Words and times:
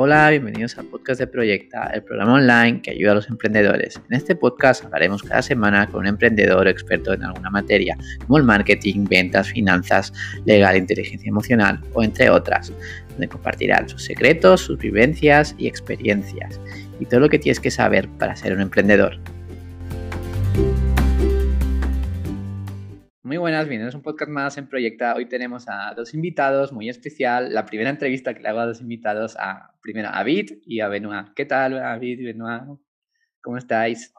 Hola, 0.00 0.30
bienvenidos 0.30 0.78
al 0.78 0.84
podcast 0.84 1.18
de 1.18 1.26
Proyecta, 1.26 1.90
el 1.92 2.04
programa 2.04 2.34
online 2.34 2.82
que 2.82 2.92
ayuda 2.92 3.10
a 3.10 3.14
los 3.16 3.28
emprendedores. 3.28 4.00
En 4.08 4.16
este 4.16 4.36
podcast 4.36 4.84
hablaremos 4.84 5.24
cada 5.24 5.42
semana 5.42 5.88
con 5.88 6.02
un 6.02 6.06
emprendedor 6.06 6.68
experto 6.68 7.12
en 7.14 7.24
alguna 7.24 7.50
materia, 7.50 7.98
como 8.20 8.38
el 8.38 8.44
marketing, 8.44 9.06
ventas, 9.10 9.48
finanzas, 9.48 10.12
legal, 10.44 10.76
inteligencia 10.76 11.28
emocional 11.28 11.80
o 11.94 12.04
entre 12.04 12.30
otras, 12.30 12.72
donde 13.10 13.26
compartirán 13.26 13.88
sus 13.88 14.04
secretos, 14.04 14.60
sus 14.60 14.78
vivencias 14.78 15.56
y 15.58 15.66
experiencias 15.66 16.60
y 17.00 17.06
todo 17.06 17.18
lo 17.18 17.28
que 17.28 17.40
tienes 17.40 17.58
que 17.58 17.72
saber 17.72 18.08
para 18.20 18.36
ser 18.36 18.52
un 18.52 18.60
emprendedor. 18.60 19.18
Muy 23.28 23.36
buenas, 23.36 23.68
bienvenidos 23.68 23.94
a 23.94 23.98
un 23.98 24.02
podcast 24.02 24.30
más 24.30 24.56
en 24.56 24.70
Proyecta. 24.70 25.14
Hoy 25.14 25.26
tenemos 25.26 25.68
a 25.68 25.92
dos 25.94 26.14
invitados 26.14 26.72
muy 26.72 26.88
especial. 26.88 27.52
La 27.52 27.66
primera 27.66 27.90
entrevista 27.90 28.32
que 28.32 28.40
le 28.40 28.48
hago 28.48 28.60
a 28.60 28.64
dos 28.64 28.80
invitados, 28.80 29.36
a 29.38 29.74
primero 29.82 30.08
a 30.08 30.12
David 30.12 30.62
y 30.64 30.80
a 30.80 30.88
Benoit. 30.88 31.34
¿Qué 31.36 31.44
tal, 31.44 31.74
David 31.74 32.20
y 32.20 32.24
Benoit? 32.24 32.80
¿Cómo 33.42 33.58
estáis? 33.58 34.14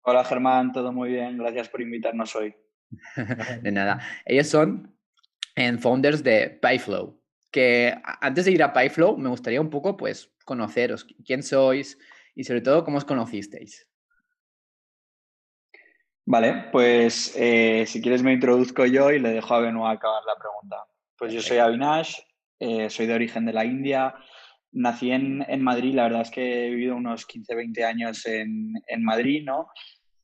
Hola, 0.00 0.24
Germán, 0.24 0.72
todo 0.72 0.90
muy 0.90 1.10
bien. 1.10 1.36
Gracias 1.36 1.68
por 1.68 1.82
invitarnos 1.82 2.34
hoy. 2.34 2.54
de 3.62 3.72
nada. 3.72 4.00
Ellos 4.24 4.46
son 4.46 4.96
founders 5.78 6.24
de 6.24 6.58
PyFlow. 6.62 7.22
Que 7.50 7.94
antes 8.22 8.46
de 8.46 8.52
ir 8.52 8.62
a 8.62 8.72
PyFlow, 8.72 9.18
me 9.18 9.28
gustaría 9.28 9.60
un 9.60 9.68
poco, 9.68 9.98
pues, 9.98 10.32
conoceros. 10.46 11.06
¿Quién 11.26 11.42
sois? 11.42 11.98
Y 12.34 12.44
sobre 12.44 12.62
todo, 12.62 12.84
¿cómo 12.84 12.96
os 12.96 13.04
conocisteis? 13.04 13.86
Vale, 16.30 16.66
pues 16.70 17.34
eh, 17.38 17.84
si 17.86 18.02
quieres 18.02 18.22
me 18.22 18.34
introduzco 18.34 18.84
yo 18.84 19.10
y 19.10 19.18
le 19.18 19.30
dejo 19.30 19.54
a 19.54 19.60
Benoit 19.60 19.96
acabar 19.96 20.22
la 20.26 20.36
pregunta. 20.36 20.84
Pues 21.16 21.32
yo 21.32 21.40
soy 21.40 21.56
Avinash, 21.56 22.18
eh, 22.60 22.90
soy 22.90 23.06
de 23.06 23.14
origen 23.14 23.46
de 23.46 23.54
la 23.54 23.64
India, 23.64 24.14
nací 24.72 25.10
en, 25.10 25.46
Madrid, 25.62 25.94
la 25.94 26.02
verdad 26.02 26.20
es 26.20 26.30
que 26.30 26.66
he 26.66 26.68
vivido 26.68 26.96
unos 26.96 27.24
15, 27.24 27.54
20 27.54 27.82
años 27.82 28.26
en, 28.26 28.74
Madrid, 28.98 29.42
¿no? 29.42 29.68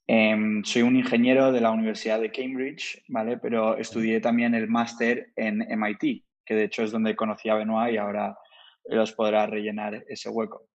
Em, 0.07 0.63
soy 0.63 0.83
un 0.83 0.97
ingeniero 0.97 1.53
de 1.53 1.63
la 1.63 1.71
Universidad 1.71 2.21
de 2.21 2.31
Cambridge, 2.31 3.03
¿vale? 3.09 3.39
Pero 3.39 3.79
estudié 3.79 4.21
también 4.21 4.55
el 4.55 4.69
máster 4.69 5.33
en 5.37 5.63
MIT, 5.63 6.23
que 6.45 6.55
de 6.55 6.65
hecho 6.65 6.83
es 6.83 6.93
donde 6.93 7.17
conocí 7.17 7.49
a 7.49 7.55
Benoit 7.55 7.95
y 7.95 7.97
ahora 7.97 8.37
los 8.85 9.13
podrá 9.13 9.47
rellenar 9.47 10.05
ese 10.07 10.29
hueco. 10.29 10.69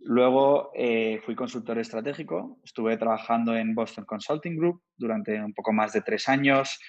Luego 0.00 0.70
eh, 0.74 1.20
fui 1.24 1.34
consultor 1.34 1.78
estratégico, 1.78 2.58
estuve 2.64 2.96
trabajando 2.96 3.56
en 3.56 3.74
Boston 3.74 4.04
Consulting 4.04 4.56
Group 4.56 4.82
durante 4.96 5.42
un 5.42 5.52
poco 5.52 5.72
más 5.72 5.92
de 5.92 6.02
tres 6.02 6.28
años, 6.28 6.80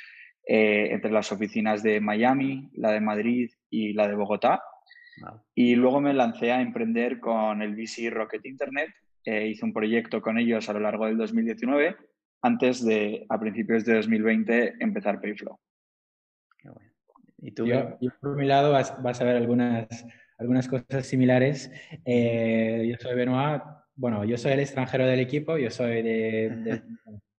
eh, 0.46 0.90
entre 0.92 1.12
las 1.12 1.32
oficinas 1.32 1.84
de 1.84 2.02
Miami, 2.02 2.70
la 2.74 2.92
de 2.92 3.02
Madrid 3.02 3.52
y 3.70 3.94
la 3.94 4.08
de 4.08 4.16
Bogotá. 4.16 4.62
Y 5.54 5.76
luego 5.76 6.02
me 6.02 6.14
lancé 6.14 6.52
a 6.52 6.62
emprender 6.62 7.20
con 7.20 7.62
el 7.62 7.76
VC 7.76 8.10
Rocket 8.10 8.46
Internet. 8.46 8.90
Eh, 9.26 9.48
hice 9.48 9.64
un 9.64 9.74
proyecto 9.74 10.22
con 10.22 10.38
ellos 10.38 10.68
a 10.68 10.74
lo 10.74 10.80
largo 10.80 11.06
del 11.06 11.18
2019, 11.18 11.96
antes 12.42 12.84
de, 12.84 13.26
a 13.30 13.40
principios 13.40 13.86
de 13.86 13.96
2020, 13.96 14.76
empezar 14.80 15.22
Payflow. 15.22 15.58
¿Y 17.38 17.52
tú? 17.52 17.66
Yo, 17.66 17.98
por 18.20 18.36
mi 18.36 18.46
lado, 18.46 18.72
vas, 18.72 19.02
vas 19.02 19.22
a 19.22 19.26
ver 19.26 19.38
algunas 19.38 19.88
algunas 20.44 20.68
cosas 20.68 21.06
similares. 21.06 21.72
Eh, 22.06 22.86
yo 22.90 22.98
soy 23.00 23.16
Benoit, 23.16 23.62
bueno, 23.96 24.26
yo 24.26 24.38
soy 24.38 24.52
el 24.52 24.60
extranjero 24.60 25.06
del 25.06 25.22
equipo, 25.22 25.58
yo 25.58 25.70
soy 25.70 26.02
de, 26.02 26.82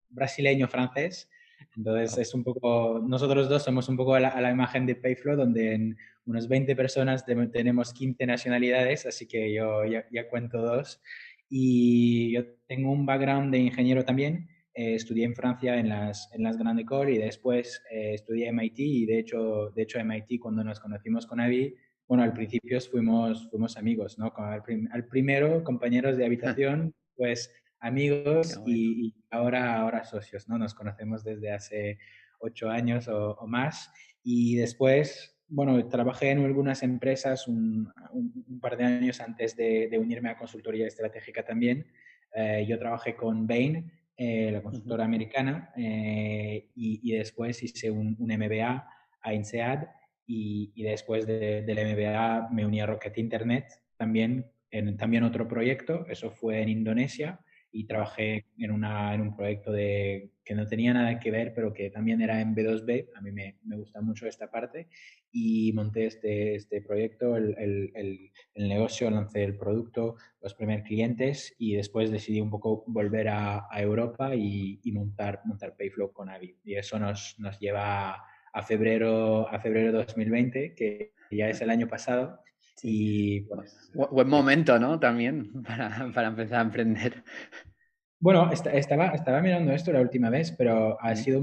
brasileño 0.09 0.69
francés, 0.69 1.29
entonces 1.77 2.17
es 2.19 2.35
un 2.35 2.45
poco, 2.45 3.03
nosotros 3.07 3.49
dos 3.49 3.63
somos 3.63 3.89
un 3.89 3.97
poco 3.97 4.15
a 4.15 4.21
la, 4.21 4.51
imagen 4.51 4.87
de 4.87 4.97
Payflow, 4.97 5.37
donde 5.37 5.75
en 5.75 5.97
unos 6.25 6.49
20 6.49 6.75
personas 6.77 7.27
tenemos 7.27 7.93
15 7.93 8.25
nacionalidades, 8.27 9.05
así 9.07 9.27
que 9.27 9.53
yo 9.53 9.85
ya, 9.85 10.29
cuento 10.31 10.63
dos. 10.63 11.03
Y 11.51 12.33
yo 12.33 12.43
tengo 12.67 12.91
un 12.91 13.05
background 13.05 13.53
de 13.53 13.59
ingeniero 13.59 14.05
también, 14.05 14.49
eh, 14.73 14.95
estudié 14.95 15.25
en 15.25 15.35
Francia 15.35 15.79
en 15.79 15.91
las, 15.91 16.31
en 16.33 16.43
las 16.43 16.57
Grand 16.57 16.81
Écoles 16.81 17.17
y 17.17 17.19
después 17.19 17.83
eh, 17.91 18.15
estudié 18.15 18.51
MIT 18.51 18.79
y 18.79 19.07
de 19.07 19.19
hecho, 19.19 19.71
de 19.71 19.83
hecho 19.83 20.03
MIT 20.03 20.41
cuando 20.41 20.65
nos 20.65 20.81
conocimos 20.81 21.27
con 21.27 21.41
Avi 21.41 21.75
bueno, 22.07 22.23
al 22.23 22.33
principio 22.33 22.81
fuimos, 22.81 23.49
fuimos 23.51 23.77
amigos, 23.77 24.19
¿no? 24.19 24.33
Al, 24.37 25.07
primero, 25.07 25.65
compañeros 25.65 26.17
de 26.17 26.27
habitación, 26.27 26.95
pues 27.17 27.53
amigos 27.81 28.61
y, 28.67 29.15
ahora, 29.31 29.79
ahora 29.79 30.05
socios, 30.05 30.49
¿no? 30.49 30.59
Nos 30.59 30.75
conocemos 30.75 31.25
desde 31.25 31.53
hace 31.53 31.99
ocho 32.41 32.69
años 32.69 33.09
o, 33.09 33.47
más 33.47 33.91
y 34.23 34.57
después, 34.57 35.37
bueno, 35.49 35.87
trabajé 35.89 36.31
en 36.31 36.45
algunas 36.45 36.83
empresas 36.83 37.49
un, 37.49 37.93
par 38.61 38.77
de 38.77 38.85
años 38.85 39.21
antes 39.21 39.57
de, 39.57 39.97
unirme 39.99 40.31
a 40.31 40.37
consultoría 40.37 40.87
estratégica 40.87 41.45
también. 41.45 41.87
Eh, 42.35 42.67
yo 42.69 42.79
trabajé 42.79 43.15
con 43.15 43.47
Bain, 43.47 43.93
eh, 44.17 44.51
la 44.51 44.63
consultora 44.63 45.05
americana, 45.05 45.73
eh, 45.77 46.71
y, 46.75 47.13
después 47.13 47.63
hice 47.63 47.91
un, 47.91 48.17
un 48.19 48.29
MBA 48.29 48.89
a 49.21 49.35
INSEAD 49.35 49.85
y, 50.27 50.83
después 50.83 51.27
del 51.27 51.65
MBA 51.67 52.49
me 52.51 52.67
uní 52.67 52.81
a 52.81 52.87
Rocket 52.87 53.19
Internet 53.19 53.67
también 53.97 54.47
en 54.71 54.97
también 54.97 55.23
otro 55.23 55.47
proyecto, 55.47 56.05
eso 56.09 56.31
fue 56.31 56.61
en 56.61 56.69
Indonesia 56.69 57.39
y 57.71 57.87
trabajé 57.87 58.47
en, 58.59 58.71
una, 58.71 59.15
en 59.15 59.21
un 59.21 59.37
proyecto 59.37 59.73
de, 59.73 60.31
que 60.45 60.55
no 60.55 60.67
tenía 60.67 60.93
nada 60.93 61.19
que 61.19 61.31
ver, 61.31 61.53
pero 61.55 61.73
que 61.73 61.91
también 61.91 62.21
era 62.21 62.41
en 62.41 62.55
B2B, 62.55 63.09
a 63.17 63.21
mí 63.21 63.33
me, 63.33 63.57
me 63.65 63.77
gusta 63.77 64.01
mucho 64.01 64.29
esta 64.29 64.51
parte, 64.51 64.89
y 65.33 65.73
monté 65.73 66.07
este, 66.07 66.55
este 66.55 66.81
proyecto, 66.83 67.37
el, 67.37 67.57
el, 67.59 68.31
el, 68.55 68.69
negocio, 68.69 69.11
lancé 69.11 69.43
el 69.43 69.57
producto, 69.57 70.17
los 70.41 70.55
primeros 70.55 70.87
clientes 70.87 71.55
y 71.59 71.75
después 71.75 72.13
decidí 72.13 72.41
un 72.41 72.51
poco 72.51 72.85
volver 72.87 73.29
a, 73.29 73.67
a 73.69 73.83
Europa 73.83 74.37
y, 74.37 74.81
y, 74.85 74.93
montar, 74.93 75.41
montar 75.45 75.77
Payflow 75.77 76.13
con 76.13 76.29
Avi. 76.29 76.57
Y 76.63 76.75
eso 76.75 77.01
nos, 77.01 77.35
nos 77.39 77.59
lleva 77.59 78.25
a 78.55 78.63
febrero, 78.63 79.49
a 79.53 79.59
febrero 79.59 79.93
de 79.93 79.99
2020, 79.99 80.75
que 80.75 81.13
ya 81.31 81.49
es 81.49 81.61
el 81.61 81.71
año 81.71 81.89
pasado. 81.89 82.41
Y 82.83 83.43
pues, 83.43 83.91
Buen 83.95 84.29
momento, 84.29 84.79
¿no? 84.79 84.99
También 84.99 85.63
para, 85.67 86.11
para 86.15 86.29
empezar 86.29 86.61
a 86.61 86.63
emprender. 86.63 87.25
Bueno, 88.21 88.51
estaba, 88.53 89.09
estaba 89.09 89.43
mirando 89.43 89.73
esto 89.73 89.93
la 89.93 90.01
última 90.01 90.31
vez, 90.31 90.53
pero 90.53 90.99
ha 91.01 91.15
sido 91.17 91.43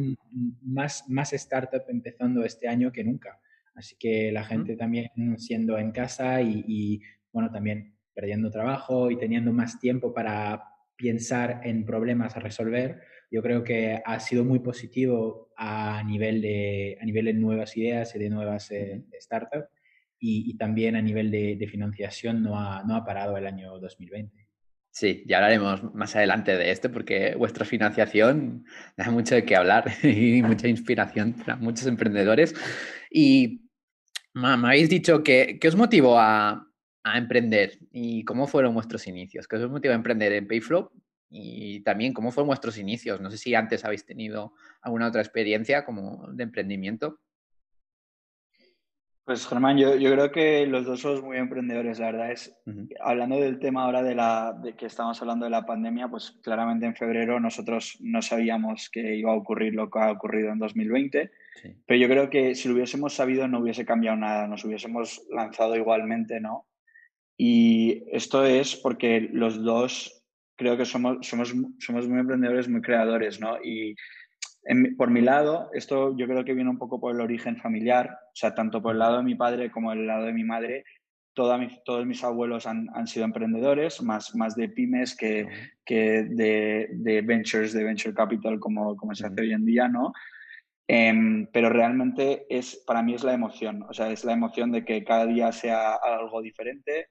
más, 0.64 1.08
más 1.10 1.34
startup 1.34 1.84
empezando 1.90 2.44
este 2.44 2.68
año 2.68 2.92
que 2.92 3.04
nunca. 3.04 3.40
Así 3.76 3.96
que 4.00 4.32
la 4.32 4.44
gente 4.44 4.76
también 4.76 5.10
siendo 5.38 5.78
en 5.78 5.92
casa 5.92 6.42
y, 6.42 6.64
y, 6.68 7.02
bueno, 7.32 7.52
también 7.52 7.96
perdiendo 8.14 8.50
trabajo 8.50 9.12
y 9.12 9.18
teniendo 9.18 9.54
más 9.54 9.80
tiempo 9.80 10.14
para 10.14 10.71
pensar 11.02 11.62
en 11.64 11.86
problemas 11.86 12.36
a 12.36 12.40
resolver, 12.40 13.02
yo 13.30 13.42
creo 13.42 13.64
que 13.64 14.02
ha 14.04 14.20
sido 14.20 14.44
muy 14.44 14.60
positivo 14.60 15.52
a 15.58 16.04
nivel 16.04 16.42
de, 16.42 16.98
a 17.02 17.06
nivel 17.06 17.26
de 17.26 17.34
nuevas 17.34 17.76
ideas 17.78 18.16
y 18.16 18.20
de 18.20 18.30
nuevas 18.30 18.72
eh, 18.72 19.04
startups 19.20 19.70
y, 20.24 20.56
también 20.58 20.96
a 20.96 21.02
nivel 21.02 21.32
de, 21.32 21.68
financiación 21.68 22.44
no 22.44 22.60
ha, 22.60 22.84
no 22.84 22.96
ha, 22.96 23.04
parado 23.04 23.38
el 23.38 23.48
año 23.48 23.80
2020. 23.80 24.48
Sí, 24.92 25.24
ya 25.26 25.38
hablaremos 25.38 25.96
más 25.96 26.16
adelante 26.16 26.56
de 26.58 26.70
esto 26.70 26.92
porque 26.92 27.34
vuestra 27.36 27.66
financiación 27.66 28.66
da 28.98 29.10
mucho 29.10 29.34
de 29.34 29.46
qué 29.46 29.56
hablar 29.56 29.86
y 30.04 30.44
mucha 30.44 30.68
inspiración 30.68 31.34
para 31.34 31.56
muchos 31.56 31.88
emprendedores. 31.88 32.54
Y 33.10 33.70
me 34.34 34.50
habéis 34.50 34.90
dicho 34.90 35.24
que, 35.24 35.58
¿qué 35.60 35.68
os 35.68 35.76
motivó 35.76 36.20
a, 36.20 36.71
a 37.04 37.18
emprender 37.18 37.80
y 37.92 38.24
cómo 38.26 38.48
fueron 38.48 38.74
vuestros 38.74 39.08
inicios? 39.08 39.48
¿Qué 39.48 39.56
os 39.56 39.70
motivó 39.70 39.94
a 39.94 39.96
emprender 39.96 40.34
en 40.34 40.48
Payflow 40.48 40.92
y 41.32 41.80
también 41.82 42.14
cómo 42.14 42.32
fueron 42.32 42.48
vuestros 42.48 42.78
inicios. 42.78 43.22
No 43.22 43.32
sé 43.32 43.38
si 43.38 43.56
antes 43.56 43.86
habéis 43.86 44.06
tenido 44.06 44.54
alguna 44.82 45.08
otra 45.08 45.22
experiencia 45.22 45.86
como 45.86 46.28
de 46.34 46.44
emprendimiento. 46.44 47.20
Pues 49.24 49.48
Germán, 49.48 49.78
yo, 49.78 49.96
yo 49.96 50.12
creo 50.12 50.32
que 50.32 50.66
los 50.66 50.86
dos 50.86 51.00
somos 51.00 51.22
muy 51.22 51.38
emprendedores, 51.38 52.00
la 52.00 52.08
verdad 52.08 52.32
es, 52.32 52.54
hablando 53.00 53.40
del 53.40 53.60
tema 53.60 53.86
ahora 53.86 54.02
de, 54.02 54.16
la, 54.16 54.60
de 54.62 54.76
que 54.76 54.88
estamos 54.88 55.22
hablando 55.22 55.46
de 55.46 55.52
la 55.52 55.66
pandemia, 55.66 56.10
pues 56.10 56.32
claramente 56.44 56.88
en 56.88 56.96
febrero 56.96 57.40
nosotros 57.40 57.98
no 58.02 58.22
sabíamos 58.22 58.90
que 58.90 59.16
iba 59.16 59.32
a 59.32 59.36
ocurrir 59.36 59.76
lo 59.76 59.90
que 59.90 60.00
ha 60.00 60.12
ocurrido 60.12 60.52
en 60.52 60.60
2020, 60.60 61.32
pero 61.86 62.00
yo 62.00 62.08
creo 62.10 62.30
que 62.30 62.56
si 62.56 62.68
lo 62.68 62.74
hubiésemos 62.74 63.14
sabido 63.14 63.48
no 63.48 63.60
hubiese 63.60 63.86
cambiado 63.86 64.18
nada, 64.18 64.48
nos 64.48 64.66
hubiésemos 64.66 65.22
lanzado 65.30 65.76
igualmente, 65.78 66.42
¿no? 66.42 66.66
Y 67.38 68.04
esto 68.12 68.46
es 68.46 68.76
porque 68.76 69.30
los 69.32 69.64
dos 69.64 70.24
creo 70.56 70.78
que 70.78 70.86
somos, 70.86 71.26
somos, 71.26 71.54
somos 71.80 72.08
muy 72.08 72.20
emprendedores, 72.20 72.70
muy 72.70 72.82
creadores, 72.82 73.40
¿no? 73.40 73.58
Y 73.64 73.96
por 74.98 75.10
mi 75.10 75.22
lado, 75.22 75.70
esto 75.74 76.16
yo 76.16 76.28
creo 76.28 76.46
que 76.46 76.54
viene 76.54 76.70
un 76.70 76.78
poco 76.78 77.00
por 77.00 77.16
el 77.16 77.22
origen 77.22 77.58
familiar, 77.58 78.12
o 78.12 78.36
sea, 78.36 78.54
tanto 78.54 78.82
por 78.82 78.94
el 78.94 79.00
lado 79.00 79.18
de 79.18 79.24
mi 79.24 79.36
padre 79.36 79.72
como 79.72 79.92
el 79.92 80.06
lado 80.06 80.26
de 80.26 80.34
mi 80.34 80.44
madre, 80.44 80.84
toda 81.34 81.60
todos 81.86 82.06
mis 82.06 82.24
abuelos 82.24 82.68
han, 82.68 82.88
han, 82.94 83.08
sido 83.08 83.26
emprendedores, 83.26 84.02
más, 84.02 84.36
más 84.36 84.56
de 84.56 84.70
pymes 84.70 85.16
que, 85.16 85.48
que 85.86 86.24
de, 86.24 86.90
de, 86.92 87.22
ventures, 87.22 87.74
de 87.74 87.84
venture 87.84 88.14
capital, 88.14 88.60
como, 88.60 88.96
como 88.96 89.16
se 89.16 89.26
hace 89.26 89.42
hoy 89.42 89.54
en 89.54 89.66
día, 89.66 89.88
¿no? 89.88 90.14
Em, 90.88 91.48
pero 91.54 91.70
realmente 91.70 92.46
es, 92.50 92.84
para 92.86 93.02
mí 93.02 93.14
es 93.14 93.24
la 93.24 93.34
emoción, 93.34 93.84
o 93.90 93.94
sea, 93.94 94.12
es 94.12 94.26
la 94.26 94.34
emoción 94.34 94.72
de 94.72 94.84
que 94.84 95.04
cada 95.04 95.26
día 95.26 95.52
sea 95.52 95.96
algo 95.96 96.42
diferente, 96.42 97.08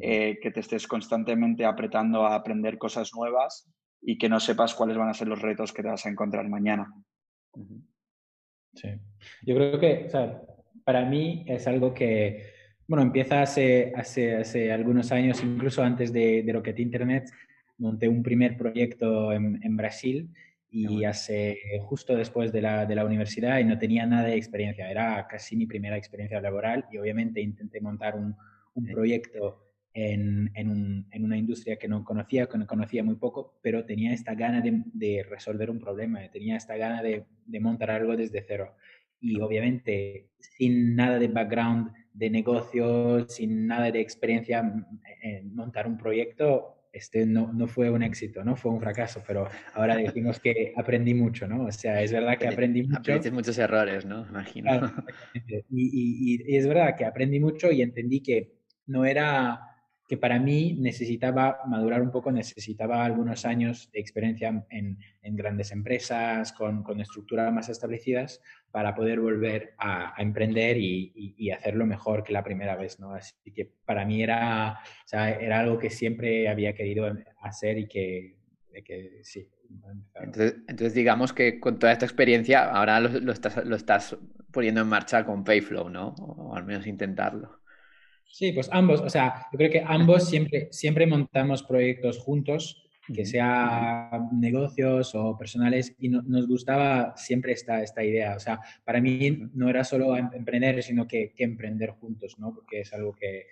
eh, 0.00 0.38
que 0.40 0.50
te 0.50 0.60
estés 0.60 0.86
constantemente 0.86 1.64
apretando 1.64 2.26
a 2.26 2.34
aprender 2.34 2.78
cosas 2.78 3.12
nuevas 3.14 3.70
y 4.00 4.18
que 4.18 4.28
no 4.28 4.40
sepas 4.40 4.74
cuáles 4.74 4.96
van 4.96 5.08
a 5.08 5.14
ser 5.14 5.28
los 5.28 5.40
retos 5.40 5.72
que 5.72 5.82
te 5.82 5.88
vas 5.88 6.04
a 6.06 6.10
encontrar 6.10 6.48
mañana. 6.48 6.92
Sí, 8.74 8.88
yo 9.42 9.54
creo 9.54 9.78
que, 9.78 10.04
o 10.06 10.10
sea, 10.10 10.42
para 10.84 11.04
mí 11.04 11.44
es 11.48 11.66
algo 11.66 11.94
que, 11.94 12.52
bueno, 12.86 13.02
empieza 13.02 13.42
hace, 13.42 13.92
hace, 13.96 14.36
hace 14.36 14.72
algunos 14.72 15.12
años, 15.12 15.42
incluso 15.42 15.82
antes 15.82 16.12
de, 16.12 16.42
de 16.42 16.52
Rocket 16.52 16.78
Internet, 16.78 17.30
monté 17.78 18.08
un 18.08 18.22
primer 18.22 18.56
proyecto 18.56 19.32
en, 19.32 19.60
en 19.62 19.76
Brasil 19.76 20.30
y 20.70 21.04
hace 21.04 21.56
justo 21.82 22.16
después 22.16 22.52
de 22.52 22.60
la, 22.60 22.84
de 22.84 22.96
la, 22.96 23.04
universidad 23.04 23.60
y 23.60 23.64
no 23.64 23.78
tenía 23.78 24.06
nada 24.06 24.26
de 24.26 24.36
experiencia, 24.36 24.90
era 24.90 25.24
casi 25.28 25.54
mi 25.54 25.66
primera 25.66 25.96
experiencia 25.96 26.40
laboral 26.40 26.84
y 26.90 26.98
obviamente 26.98 27.40
intenté 27.40 27.80
montar 27.80 28.16
un, 28.16 28.34
un 28.74 28.84
proyecto 28.86 29.63
en, 29.94 30.50
en, 30.54 30.68
un, 30.68 31.06
en, 31.10 31.24
una 31.24 31.38
industria 31.38 31.76
que 31.76 31.88
no 31.88 32.04
conocía, 32.04 32.46
que 32.46 32.58
no 32.58 32.66
conocía 32.66 33.04
muy 33.04 33.14
poco, 33.14 33.58
pero 33.62 33.84
tenía 33.84 34.12
esta 34.12 34.34
gana 34.34 34.60
de, 34.60 34.82
de 34.92 35.24
resolver 35.28 35.70
un 35.70 35.78
problema, 35.78 36.28
tenía 36.30 36.56
esta 36.56 36.76
gana 36.76 37.02
de, 37.02 37.24
de, 37.46 37.60
montar 37.60 37.90
algo 37.90 38.16
desde 38.16 38.44
cero. 38.46 38.76
Y 39.20 39.40
obviamente, 39.40 40.28
sin 40.40 40.96
nada 40.96 41.18
de 41.18 41.28
background 41.28 41.92
de 42.12 42.28
negocio, 42.28 43.26
sin 43.28 43.66
nada 43.66 43.90
de 43.90 44.00
experiencia 44.00 44.86
en 45.22 45.54
montar 45.54 45.86
un 45.86 45.96
proyecto, 45.96 46.74
este 46.94 47.26
no, 47.26 47.52
no, 47.52 47.66
fue 47.66 47.90
un 47.90 48.02
éxito, 48.02 48.44
¿no? 48.44 48.54
Fue 48.54 48.70
un 48.70 48.80
fracaso, 48.80 49.22
pero 49.26 49.48
ahora 49.74 49.96
decimos 49.96 50.38
que 50.38 50.72
aprendí 50.76 51.12
mucho, 51.12 51.48
¿no? 51.48 51.64
O 51.64 51.72
sea, 51.72 52.00
es 52.00 52.12
verdad 52.12 52.38
que 52.38 52.46
aprendí 52.46 52.84
mucho. 52.84 52.98
Aprendiste 52.98 53.30
muchos 53.32 53.58
errores, 53.58 54.06
¿no? 54.06 54.24
Imagino. 54.28 54.92
y, 55.70 56.40
y, 56.40 56.44
y, 56.46 56.56
es 56.56 56.68
verdad 56.68 56.96
que 56.96 57.04
aprendí 57.04 57.40
mucho 57.40 57.72
y 57.72 57.82
entendí 57.82 58.20
que 58.20 58.54
no 58.86 59.04
era, 59.04 59.73
que 60.06 60.18
para 60.18 60.38
mí 60.38 60.76
necesitaba 60.78 61.60
madurar 61.66 62.02
un 62.02 62.10
poco, 62.10 62.30
necesitaba 62.30 63.04
algunos 63.04 63.46
años 63.46 63.90
de 63.92 64.00
experiencia 64.00 64.64
en, 64.68 64.98
grandes 65.22 65.72
empresas, 65.72 66.52
con, 66.52 66.82
con, 66.82 67.00
estructuras 67.00 67.52
más 67.52 67.70
establecidas, 67.70 68.42
para 68.70 68.94
poder 68.94 69.20
volver 69.20 69.74
a, 69.78 70.14
emprender 70.18 70.76
y, 70.76 71.50
hacerlo 71.50 71.86
mejor 71.86 72.22
que 72.22 72.32
la 72.32 72.44
primera 72.44 72.76
vez, 72.76 73.00
¿no? 73.00 73.14
Así 73.14 73.50
que 73.54 73.70
para 73.84 74.04
mí 74.04 74.22
era, 74.22 74.80
era 75.10 75.60
algo 75.60 75.78
que 75.78 75.90
siempre 75.90 76.48
había 76.48 76.74
querido 76.74 77.10
hacer 77.40 77.78
y 77.78 77.86
que, 77.86 78.36
sí. 79.22 79.48
Entonces, 80.20 80.92
digamos 80.94 81.32
que 81.32 81.58
con 81.58 81.78
toda 81.78 81.92
esta 81.92 82.04
experiencia 82.04 82.64
ahora 82.70 83.00
lo, 83.00 83.08
lo, 83.20 83.32
estás, 83.32 83.64
lo 83.64 83.76
estás 83.76 84.16
poniendo 84.52 84.82
en 84.82 84.88
marcha 84.88 85.24
con 85.24 85.44
Payflow, 85.44 85.88
¿no? 85.88 86.08
O 86.18 86.54
al 86.54 86.64
menos 86.64 86.86
intentarlo. 86.86 87.63
Sí, 88.34 88.50
pues 88.50 88.68
ambos, 88.72 89.00
o 89.00 89.08
sea, 89.08 89.46
yo 89.52 89.58
creo 89.58 89.70
que 89.70 89.84
ambos 89.86 90.28
siempre, 90.28 90.66
siempre 90.72 91.06
montamos 91.06 91.62
proyectos 91.62 92.18
juntos 92.18 92.84
que 93.14 93.24
sea 93.24 94.10
negocios 94.32 95.14
o 95.14 95.38
personales, 95.38 95.94
y 96.00 96.08
nos 96.08 96.48
gustaba 96.48 97.16
siempre 97.16 97.52
esta, 97.52 97.80
esta 97.80 98.02
idea. 98.02 98.34
O 98.34 98.40
sea, 98.40 98.58
para 98.84 99.00
mí 99.00 99.50
no 99.52 99.68
era 99.68 99.84
solo 99.84 100.16
em, 100.16 100.30
emprender, 100.32 100.82
sino 100.82 101.06
que, 101.06 101.32
que 101.32 101.44
emprender 101.44 101.90
juntos, 101.90 102.36
¿no? 102.40 102.52
Porque 102.52 102.80
es 102.80 102.92
algo 102.92 103.14
que, 103.14 103.46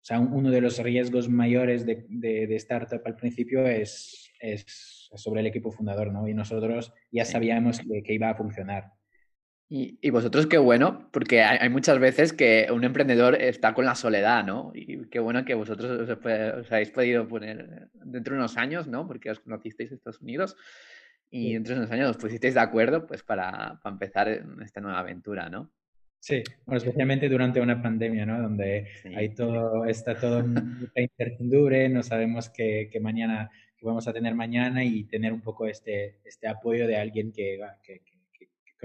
o 0.00 0.04
sea, 0.04 0.18
uno 0.18 0.50
de 0.50 0.62
los 0.62 0.78
riesgos 0.78 1.28
mayores 1.28 1.86
de, 1.86 2.04
de, 2.08 2.48
de 2.48 2.56
startup 2.56 3.02
al 3.04 3.14
principio 3.14 3.64
es, 3.68 4.32
es, 4.40 5.10
sobre 5.14 5.42
el 5.42 5.46
equipo 5.46 5.70
fundador, 5.70 6.12
¿no? 6.12 6.26
Y 6.26 6.34
nosotros 6.34 6.92
ya 7.12 7.24
sabíamos 7.24 7.78
que, 7.78 8.02
que 8.02 8.14
iba 8.14 8.30
a 8.30 8.34
funcionar. 8.34 8.94
Y, 9.76 9.98
y, 10.00 10.10
vosotros 10.10 10.46
qué 10.46 10.56
bueno, 10.56 11.08
porque 11.10 11.42
hay, 11.42 11.58
hay, 11.60 11.68
muchas 11.68 11.98
veces 11.98 12.32
que 12.32 12.68
un 12.72 12.84
emprendedor 12.84 13.34
está 13.34 13.74
con 13.74 13.84
la 13.84 13.96
soledad, 13.96 14.44
¿no? 14.44 14.70
Y 14.72 15.06
qué 15.06 15.18
bueno 15.18 15.44
que 15.44 15.54
vosotros 15.54 15.90
os, 15.90 16.10
os 16.10 16.72
habéis 16.72 16.92
podido 16.92 17.26
poner 17.26 17.88
dentro 18.04 18.34
de 18.34 18.38
unos 18.38 18.56
años, 18.56 18.86
¿no? 18.86 19.08
Porque 19.08 19.32
os 19.32 19.40
conocisteis 19.40 19.90
en 19.90 19.96
Estados 19.96 20.20
Unidos 20.20 20.56
y 21.28 21.48
sí. 21.48 21.52
dentro 21.54 21.74
de 21.74 21.80
unos 21.80 21.90
años 21.90 22.10
os 22.10 22.18
pusisteis 22.18 22.54
de 22.54 22.60
acuerdo 22.60 23.04
pues 23.04 23.24
para, 23.24 23.80
para 23.82 23.94
empezar 23.94 24.44
esta 24.62 24.80
nueva 24.80 25.00
aventura, 25.00 25.48
¿no? 25.48 25.72
Sí, 26.20 26.44
bueno, 26.66 26.78
especialmente 26.78 27.28
durante 27.28 27.60
una 27.60 27.82
pandemia, 27.82 28.26
¿no? 28.26 28.40
Donde 28.40 28.86
sí. 29.02 29.12
hay 29.12 29.34
todo, 29.34 29.86
está 29.86 30.14
todo 30.14 30.46
mucha 30.46 31.00
incertidumbre, 31.00 31.88
no 31.88 32.04
sabemos 32.04 32.48
qué, 32.48 32.88
qué 32.92 33.00
mañana, 33.00 33.50
vamos 33.82 34.06
a 34.06 34.12
tener 34.12 34.36
mañana 34.36 34.84
y 34.84 35.02
tener 35.02 35.32
un 35.32 35.40
poco 35.40 35.66
este, 35.66 36.20
este 36.24 36.46
apoyo 36.46 36.86
de 36.86 36.96
alguien 36.96 37.32
que, 37.32 37.58
que, 37.82 37.98
que 37.98 38.13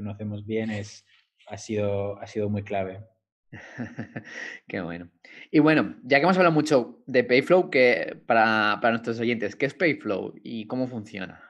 conocemos 0.02 0.46
bien 0.46 0.70
es, 0.72 1.06
ha, 1.48 1.58
sido, 1.58 2.20
ha 2.20 2.28
sido 2.28 2.50
muy 2.50 2.64
clave. 2.64 3.06
Qué 4.68 4.82
bueno. 4.82 5.10
Y 5.52 5.60
bueno, 5.60 5.96
ya 6.04 6.18
que 6.18 6.24
hemos 6.24 6.38
hablado 6.38 6.54
mucho 6.54 7.02
de 7.08 7.24
Payflow, 7.24 7.70
que 7.70 8.22
para, 8.26 8.80
para 8.82 8.92
nuestros 8.92 9.20
oyentes, 9.20 9.56
¿qué 9.56 9.66
es 9.66 9.74
Payflow 9.74 10.34
y 10.44 10.68
cómo 10.68 10.88
funciona? 10.88 11.44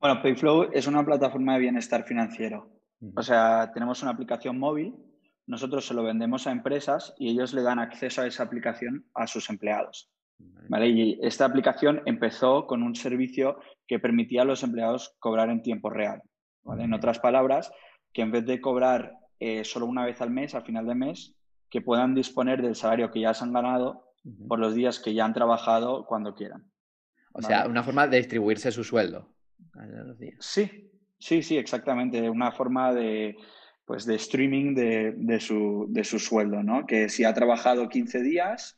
Bueno, 0.00 0.20
Payflow 0.20 0.70
es 0.72 0.86
una 0.86 1.04
plataforma 1.04 1.54
de 1.54 1.60
bienestar 1.60 2.04
financiero. 2.04 2.68
O 3.14 3.22
sea, 3.22 3.70
tenemos 3.72 4.02
una 4.02 4.12
aplicación 4.12 4.58
móvil, 4.58 4.94
nosotros 5.46 5.86
se 5.86 5.94
lo 5.94 6.04
vendemos 6.04 6.46
a 6.46 6.52
empresas 6.52 7.14
y 7.18 7.30
ellos 7.30 7.52
le 7.52 7.62
dan 7.62 7.80
acceso 7.80 8.22
a 8.22 8.26
esa 8.26 8.44
aplicación 8.44 9.06
a 9.14 9.26
sus 9.26 9.50
empleados. 9.50 10.08
¿Vale? 10.68 10.88
Y 10.88 11.18
esta 11.22 11.44
aplicación 11.44 12.02
empezó 12.06 12.66
con 12.66 12.82
un 12.82 12.94
servicio 12.94 13.60
que 13.86 13.98
permitía 13.98 14.42
a 14.42 14.44
los 14.44 14.62
empleados 14.62 15.14
cobrar 15.18 15.50
en 15.50 15.62
tiempo 15.62 15.90
real. 15.90 16.22
¿Vale? 16.64 16.84
En 16.84 16.94
otras 16.94 17.18
palabras, 17.18 17.72
que 18.12 18.22
en 18.22 18.30
vez 18.30 18.44
de 18.46 18.60
cobrar 18.60 19.18
eh, 19.40 19.64
solo 19.64 19.86
una 19.86 20.04
vez 20.04 20.20
al 20.20 20.30
mes, 20.30 20.54
al 20.54 20.64
final 20.64 20.86
de 20.86 20.94
mes, 20.94 21.34
que 21.68 21.80
puedan 21.80 22.14
disponer 22.14 22.62
del 22.62 22.76
salario 22.76 23.10
que 23.10 23.20
ya 23.20 23.34
se 23.34 23.44
han 23.44 23.52
ganado 23.52 24.04
uh 24.24 24.30
-huh. 24.30 24.48
por 24.48 24.58
los 24.58 24.74
días 24.74 24.98
que 24.98 25.14
ya 25.14 25.24
han 25.24 25.34
trabajado 25.34 26.06
cuando 26.06 26.34
quieran. 26.34 26.70
O 27.32 27.40
¿vale? 27.40 27.46
sea, 27.46 27.66
una 27.66 27.82
forma 27.82 28.06
de 28.06 28.18
distribuirse 28.18 28.70
su 28.70 28.84
sueldo. 28.84 29.34
Sí, 30.38 30.90
sí, 31.18 31.42
sí, 31.42 31.56
exactamente. 31.56 32.28
Una 32.28 32.52
forma 32.52 32.92
de, 32.92 33.36
pues, 33.86 34.04
de 34.04 34.16
streaming 34.16 34.74
de, 34.74 35.12
de, 35.16 35.40
su, 35.40 35.86
de 35.88 36.04
su 36.04 36.18
sueldo, 36.18 36.62
¿no? 36.62 36.86
Que 36.86 37.08
si 37.08 37.24
ha 37.24 37.32
trabajado 37.32 37.88
15 37.88 38.22
días, 38.22 38.76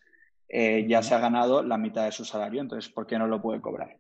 eh, 0.49 0.87
ya 0.89 1.03
se 1.03 1.15
ha 1.15 1.19
ganado 1.19 1.63
la 1.63 1.79
mitad 1.79 2.05
de 2.05 2.13
su 2.13 2.25
salario, 2.25 2.61
entonces, 2.61 2.93
¿por 2.93 3.07
qué 3.07 3.19
no 3.19 3.27
lo 3.27 3.43
puede 3.43 3.61
cobrar? 3.61 3.99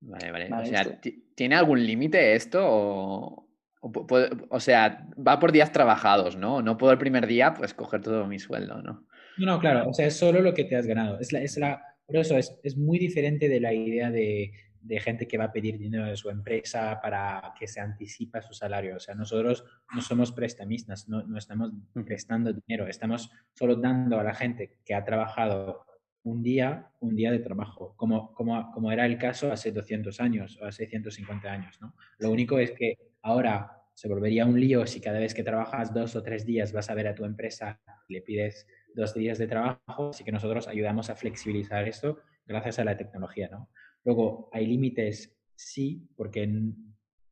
Vale, 0.00 0.30
vale. 0.30 0.48
vale 0.48 0.62
o 0.62 0.66
sea. 0.66 1.00
¿tiene 1.34 1.54
algún 1.54 1.84
límite 1.84 2.34
esto? 2.34 2.64
O, 2.64 3.48
o, 3.80 4.06
o, 4.50 4.60
sea, 4.60 5.06
va 5.16 5.38
por 5.38 5.52
días 5.52 5.72
trabajados, 5.72 6.36
¿no? 6.36 6.62
No 6.62 6.76
puedo 6.76 6.92
el 6.92 6.98
primer 6.98 7.26
día, 7.26 7.54
pues, 7.54 7.74
coger 7.74 8.02
todo 8.02 8.26
mi 8.26 8.38
sueldo, 8.38 8.82
¿no? 8.82 9.06
No, 9.38 9.46
no, 9.46 9.58
claro. 9.60 9.88
O 9.88 9.92
sea, 9.92 10.06
es 10.06 10.16
solo 10.16 10.40
lo 10.40 10.54
que 10.54 10.64
te 10.64 10.76
has 10.76 10.86
ganado. 10.86 11.20
Es 11.20 11.32
la, 11.32 11.40
es 11.40 11.56
la, 11.58 11.82
por 12.06 12.16
eso 12.16 12.36
es, 12.36 12.58
es 12.62 12.76
muy 12.76 12.98
diferente 12.98 13.48
de 13.48 13.60
la 13.60 13.74
idea 13.74 14.10
de, 14.10 14.52
de 14.86 15.00
gente 15.00 15.26
que 15.26 15.38
va 15.38 15.44
a 15.44 15.52
pedir 15.52 15.78
dinero 15.78 16.06
de 16.06 16.16
su 16.16 16.30
empresa 16.30 17.00
para 17.02 17.52
que 17.58 17.66
se 17.66 17.80
anticipa 17.80 18.42
su 18.42 18.54
salario. 18.54 18.96
O 18.96 19.00
sea, 19.00 19.14
nosotros 19.14 19.64
no 19.94 20.00
somos 20.00 20.32
prestamistas, 20.32 21.08
no, 21.08 21.22
no 21.24 21.38
estamos 21.38 21.72
prestando 22.04 22.52
dinero, 22.52 22.86
estamos 22.86 23.30
solo 23.54 23.76
dando 23.76 24.18
a 24.18 24.24
la 24.24 24.34
gente 24.34 24.78
que 24.84 24.94
ha 24.94 25.04
trabajado 25.04 25.84
un 26.26 26.42
día, 26.42 26.90
un 26.98 27.14
día 27.14 27.30
de 27.30 27.38
trabajo, 27.38 27.94
como, 27.96 28.34
como, 28.34 28.72
como 28.72 28.90
era 28.90 29.06
el 29.06 29.16
caso 29.16 29.52
hace 29.52 29.70
200 29.70 30.20
años 30.20 30.58
o 30.60 30.64
hace 30.64 30.86
150 30.86 31.48
años. 31.50 31.80
¿no? 31.80 31.94
Lo 32.18 32.32
único 32.32 32.58
es 32.58 32.72
que 32.72 32.98
ahora 33.22 33.84
se 33.94 34.08
volvería 34.08 34.44
un 34.44 34.58
lío 34.58 34.86
si 34.86 35.00
cada 35.00 35.20
vez 35.20 35.34
que 35.34 35.44
trabajas 35.44 35.94
dos 35.94 36.16
o 36.16 36.22
tres 36.24 36.44
días 36.44 36.72
vas 36.72 36.90
a 36.90 36.94
ver 36.94 37.06
a 37.06 37.14
tu 37.14 37.24
empresa 37.24 37.80
y 38.08 38.14
le 38.14 38.22
pides 38.22 38.66
dos 38.92 39.14
días 39.14 39.38
de 39.38 39.46
trabajo, 39.46 40.10
así 40.10 40.24
que 40.24 40.32
nosotros 40.32 40.66
ayudamos 40.66 41.10
a 41.10 41.14
flexibilizar 41.14 41.86
esto 41.86 42.18
gracias 42.44 42.80
a 42.80 42.84
la 42.84 42.96
tecnología. 42.96 43.48
¿no? 43.48 43.70
Luego, 44.04 44.50
hay 44.52 44.66
límites, 44.66 45.32
sí, 45.54 46.08
porque 46.16 46.52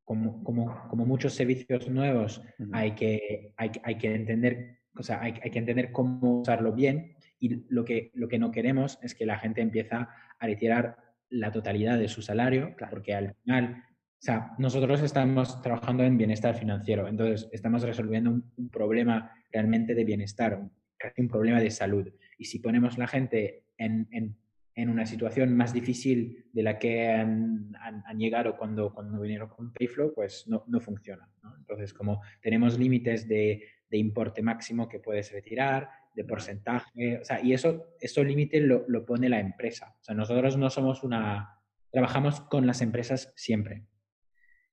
como, 0.04 0.44
como, 0.44 0.86
como 0.88 1.04
muchos 1.04 1.34
servicios 1.34 1.88
nuevos 1.88 2.38
uh 2.38 2.62
-huh. 2.62 2.70
hay, 2.72 2.92
que, 2.92 3.52
hay, 3.56 3.72
hay 3.82 3.98
que 3.98 4.14
entender, 4.14 4.78
o 4.96 5.02
sea, 5.02 5.20
hay, 5.20 5.34
hay 5.42 5.50
que 5.50 5.58
entender 5.58 5.90
cómo 5.90 6.42
usarlo 6.42 6.72
bien 6.72 7.13
y 7.44 7.62
lo 7.68 7.84
que, 7.84 8.10
lo 8.14 8.26
que 8.26 8.38
no 8.38 8.50
queremos 8.50 8.98
es 9.02 9.14
que 9.14 9.26
la 9.26 9.38
gente 9.38 9.60
empieza 9.60 10.08
a 10.38 10.46
retirar 10.46 10.96
la 11.28 11.52
totalidad 11.52 11.98
de 11.98 12.08
su 12.08 12.22
salario, 12.22 12.74
claro. 12.74 12.90
porque 12.90 13.12
al 13.14 13.34
final, 13.42 13.84
o 13.86 14.22
sea, 14.22 14.52
nosotros 14.56 15.02
estamos 15.02 15.60
trabajando 15.60 16.04
en 16.04 16.16
bienestar 16.16 16.54
financiero, 16.56 17.06
entonces 17.06 17.46
estamos 17.52 17.82
resolviendo 17.82 18.30
un, 18.30 18.50
un 18.56 18.70
problema 18.70 19.30
realmente 19.52 19.94
de 19.94 20.04
bienestar, 20.04 20.56
un, 20.56 20.72
casi 20.96 21.20
un 21.20 21.28
problema 21.28 21.60
de 21.60 21.70
salud. 21.70 22.08
Y 22.38 22.46
si 22.46 22.60
ponemos 22.60 22.96
la 22.96 23.08
gente 23.08 23.64
en, 23.76 24.08
en, 24.10 24.38
en 24.74 24.88
una 24.88 25.04
situación 25.04 25.54
más 25.54 25.74
difícil 25.74 26.46
de 26.50 26.62
la 26.62 26.78
que 26.78 27.10
han, 27.10 27.76
han, 27.78 28.02
han 28.06 28.18
llegado 28.18 28.56
cuando, 28.56 28.94
cuando 28.94 29.20
vinieron 29.20 29.50
con 29.50 29.70
Payflow, 29.70 30.14
pues 30.14 30.46
no, 30.48 30.64
no 30.66 30.80
funciona. 30.80 31.28
¿no? 31.42 31.54
Entonces, 31.58 31.92
como 31.92 32.22
tenemos 32.40 32.78
límites 32.78 33.28
de, 33.28 33.64
de 33.90 33.98
importe 33.98 34.40
máximo 34.40 34.88
que 34.88 34.98
puedes 34.98 35.30
retirar, 35.30 35.90
de 36.14 36.24
porcentaje, 36.24 37.18
o 37.18 37.24
sea, 37.24 37.40
y 37.42 37.52
eso, 37.52 37.88
eso 38.00 38.22
límite 38.22 38.60
lo, 38.60 38.84
lo, 38.88 39.04
pone 39.04 39.28
la 39.28 39.40
empresa. 39.40 39.94
O 40.00 40.04
sea, 40.04 40.14
nosotros 40.14 40.56
no 40.56 40.70
somos 40.70 41.02
una, 41.02 41.58
trabajamos 41.90 42.40
con 42.42 42.66
las 42.66 42.82
empresas 42.82 43.32
siempre. 43.36 43.84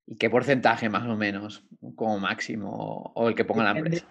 ¿Y 0.06 0.18
qué 0.18 0.30
porcentaje 0.30 0.90
más 0.90 1.08
o 1.08 1.16
menos, 1.16 1.66
como 1.96 2.20
máximo, 2.20 3.12
o 3.16 3.30
el 3.30 3.36
que 3.36 3.46
ponga 3.46 3.74
depende, 3.74 3.90
la 3.90 3.98
empresa? 3.98 4.08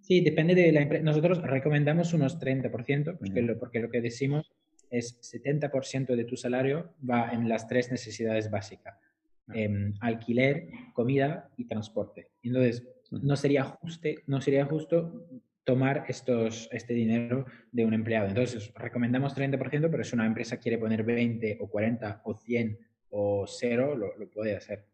Sí, 0.00 0.20
depende 0.22 0.54
de 0.54 0.72
la 0.72 0.82
empresa. 0.82 1.04
Nosotros 1.04 1.42
recomendamos 1.42 2.14
unos 2.14 2.38
30%, 2.40 3.18
porque, 3.18 3.42
lo, 3.42 3.58
porque 3.58 3.80
lo 3.80 3.90
que 3.90 4.00
decimos 4.00 4.52
es 4.90 5.20
70% 5.20 6.16
de 6.16 6.24
tu 6.24 6.36
salario 6.36 6.94
va 7.08 7.30
en 7.30 7.48
las 7.48 7.68
tres 7.68 7.90
necesidades 7.90 8.50
básicas. 8.50 8.98
Em, 9.52 9.94
alquiler, 10.00 10.68
comida 10.92 11.50
y 11.56 11.66
transporte. 11.66 12.28
Entonces, 12.42 12.86
no 13.10 13.36
sería, 13.36 13.64
juste, 13.64 14.22
no 14.26 14.40
sería 14.40 14.64
justo 14.64 15.26
tomar 15.64 16.04
estos, 16.08 16.68
este 16.72 16.94
dinero 16.94 17.46
de 17.70 17.84
un 17.84 17.94
empleado. 17.94 18.28
Entonces, 18.28 18.72
recomendamos 18.74 19.36
30%, 19.36 19.90
pero 19.90 20.04
si 20.04 20.14
una 20.14 20.26
empresa 20.26 20.58
quiere 20.58 20.78
poner 20.78 21.04
20 21.04 21.58
o 21.60 21.68
40 21.68 22.22
o 22.24 22.34
100 22.34 22.78
o 23.10 23.46
0, 23.46 23.96
lo, 23.96 24.16
lo 24.16 24.30
puede 24.30 24.56
hacer. 24.56 24.86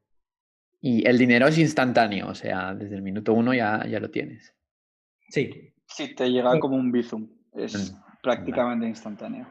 Y 0.80 1.06
el 1.06 1.18
dinero 1.18 1.46
es 1.48 1.58
instantáneo, 1.58 2.28
o 2.28 2.34
sea, 2.34 2.74
desde 2.74 2.96
el 2.96 3.02
minuto 3.02 3.32
uno 3.32 3.54
ya, 3.54 3.86
ya 3.88 4.00
lo 4.00 4.10
tienes. 4.10 4.54
Sí. 5.28 5.72
Sí, 5.88 6.14
te 6.14 6.30
llega 6.30 6.58
como 6.58 6.76
un 6.76 6.90
Bizum. 6.92 7.28
Es 7.54 7.92
mm, 7.92 8.22
prácticamente 8.22 8.86
instantáneo. 8.86 9.46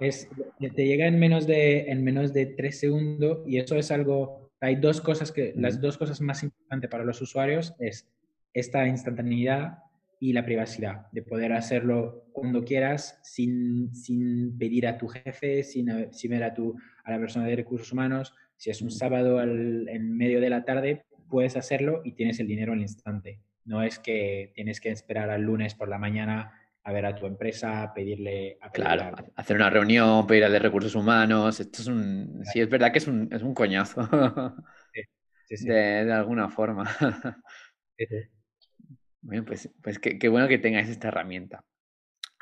Es, 0.00 0.28
te 0.58 0.84
llega 0.84 1.06
en 1.06 1.18
menos 1.18 1.46
de 1.46 1.90
en 1.90 2.04
menos 2.04 2.34
de 2.34 2.46
tres 2.46 2.80
segundos 2.80 3.38
y 3.46 3.58
eso 3.58 3.76
es 3.76 3.90
algo. 3.90 4.50
Hay 4.60 4.76
dos 4.76 5.00
cosas 5.00 5.32
que 5.32 5.52
las 5.56 5.80
dos 5.80 5.96
cosas 5.96 6.20
más 6.20 6.42
importantes 6.42 6.90
para 6.90 7.04
los 7.04 7.20
usuarios 7.22 7.74
es 7.78 8.08
esta 8.52 8.86
instantaneidad 8.86 9.78
y 10.18 10.32
la 10.32 10.44
privacidad 10.44 11.06
de 11.12 11.22
poder 11.22 11.52
hacerlo 11.52 12.24
cuando 12.32 12.64
quieras 12.64 13.20
sin, 13.22 13.94
sin 13.94 14.56
pedir 14.58 14.86
a 14.86 14.96
tu 14.96 15.08
jefe, 15.08 15.62
sin, 15.62 16.12
sin 16.12 16.30
ver 16.30 16.44
a 16.44 16.54
tu 16.54 16.76
a 17.04 17.10
la 17.10 17.18
persona 17.18 17.46
de 17.46 17.56
recursos 17.56 17.92
humanos. 17.92 18.34
Si 18.56 18.70
es 18.70 18.80
un 18.80 18.90
sábado 18.90 19.40
en 19.42 20.16
medio 20.16 20.40
de 20.40 20.50
la 20.50 20.64
tarde, 20.64 21.04
puedes 21.28 21.56
hacerlo 21.56 22.00
y 22.04 22.12
tienes 22.12 22.40
el 22.40 22.46
dinero 22.46 22.72
al 22.72 22.80
instante. 22.80 23.40
No 23.64 23.82
es 23.82 23.98
que 23.98 24.52
tienes 24.54 24.80
que 24.80 24.90
esperar 24.90 25.28
al 25.30 25.42
lunes 25.42 25.74
por 25.74 25.88
la 25.88 25.98
mañana 25.98 26.52
a 26.86 26.92
ver 26.92 27.04
a 27.04 27.16
tu 27.16 27.26
empresa, 27.26 27.92
pedirle... 27.92 28.58
A 28.60 28.70
claro, 28.70 29.16
hacer 29.34 29.56
una 29.56 29.68
reunión, 29.68 30.24
pedir 30.24 30.44
a 30.44 30.48
de 30.48 30.60
recursos 30.60 30.94
humanos. 30.94 31.58
Esto 31.58 31.82
es 31.82 31.88
un... 31.88 32.42
Sí, 32.44 32.60
es 32.60 32.68
verdad 32.68 32.92
que 32.92 32.98
es 32.98 33.08
un, 33.08 33.28
es 33.32 33.42
un 33.42 33.54
coñazo. 33.54 34.08
Sí, 35.48 35.66
de, 35.66 36.12
alguna 36.12 36.48
forma. 36.48 36.84
Bueno, 39.26 39.44
pues, 39.44 39.68
pues 39.82 39.98
qué, 39.98 40.28
bueno 40.28 40.46
que 40.46 40.58
tengáis 40.58 40.88
esta 40.88 41.08
herramienta. 41.08 41.64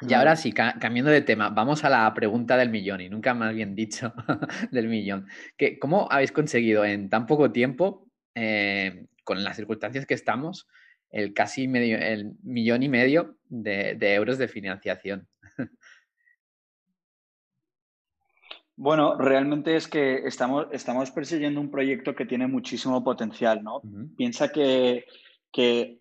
Y 0.07 0.13
ahora 0.13 0.37
sí, 0.37 0.53
cambiando 0.53 1.11
de 1.11 1.23
tema, 1.23 1.49
vamos 1.49 1.85
a 1.85 1.89
la 1.89 2.13
pregunta 2.13 2.57
del 2.57 2.69
millón, 2.69 3.01
y 3.01 3.09
nunca 3.09 3.33
más 3.33 3.55
bien 3.55 3.75
dicho 3.75 4.13
del 4.71 4.89
millón. 4.89 5.27
Que, 5.57 5.79
¿Cómo 5.79 6.09
habéis 6.11 6.33
conseguido 6.33 6.85
en 6.85 7.09
tan 7.09 7.27
poco 7.27 7.53
tiempo, 7.53 8.07
eh, 8.35 9.07
con 9.23 9.43
las 9.43 9.57
circunstancias 9.57 10.05
que 10.05 10.15
estamos, 10.15 10.69
el 11.11 11.33
casi 11.33 11.69
medio, 11.69 11.97
el 11.97 12.33
millón 12.43 12.83
y 12.83 12.89
medio 12.89 13.39
de, 13.49 13.97
euros 14.15 14.37
de 14.37 14.49
financiación. 14.49 15.27
Bueno, 18.77 19.17
realmente 19.17 19.77
es 19.77 19.87
que 19.87 20.27
estamos, 20.27 20.67
estamos 20.73 21.13
persiguiendo 21.13 21.61
un 21.61 21.71
proyecto 21.71 22.17
que 22.17 22.27
tiene 22.27 22.49
muchísimo 22.49 23.05
potencial, 23.05 23.63
¿no? 23.63 23.81
Piensa 24.17 24.51
que, 24.51 25.05
que, 25.53 26.01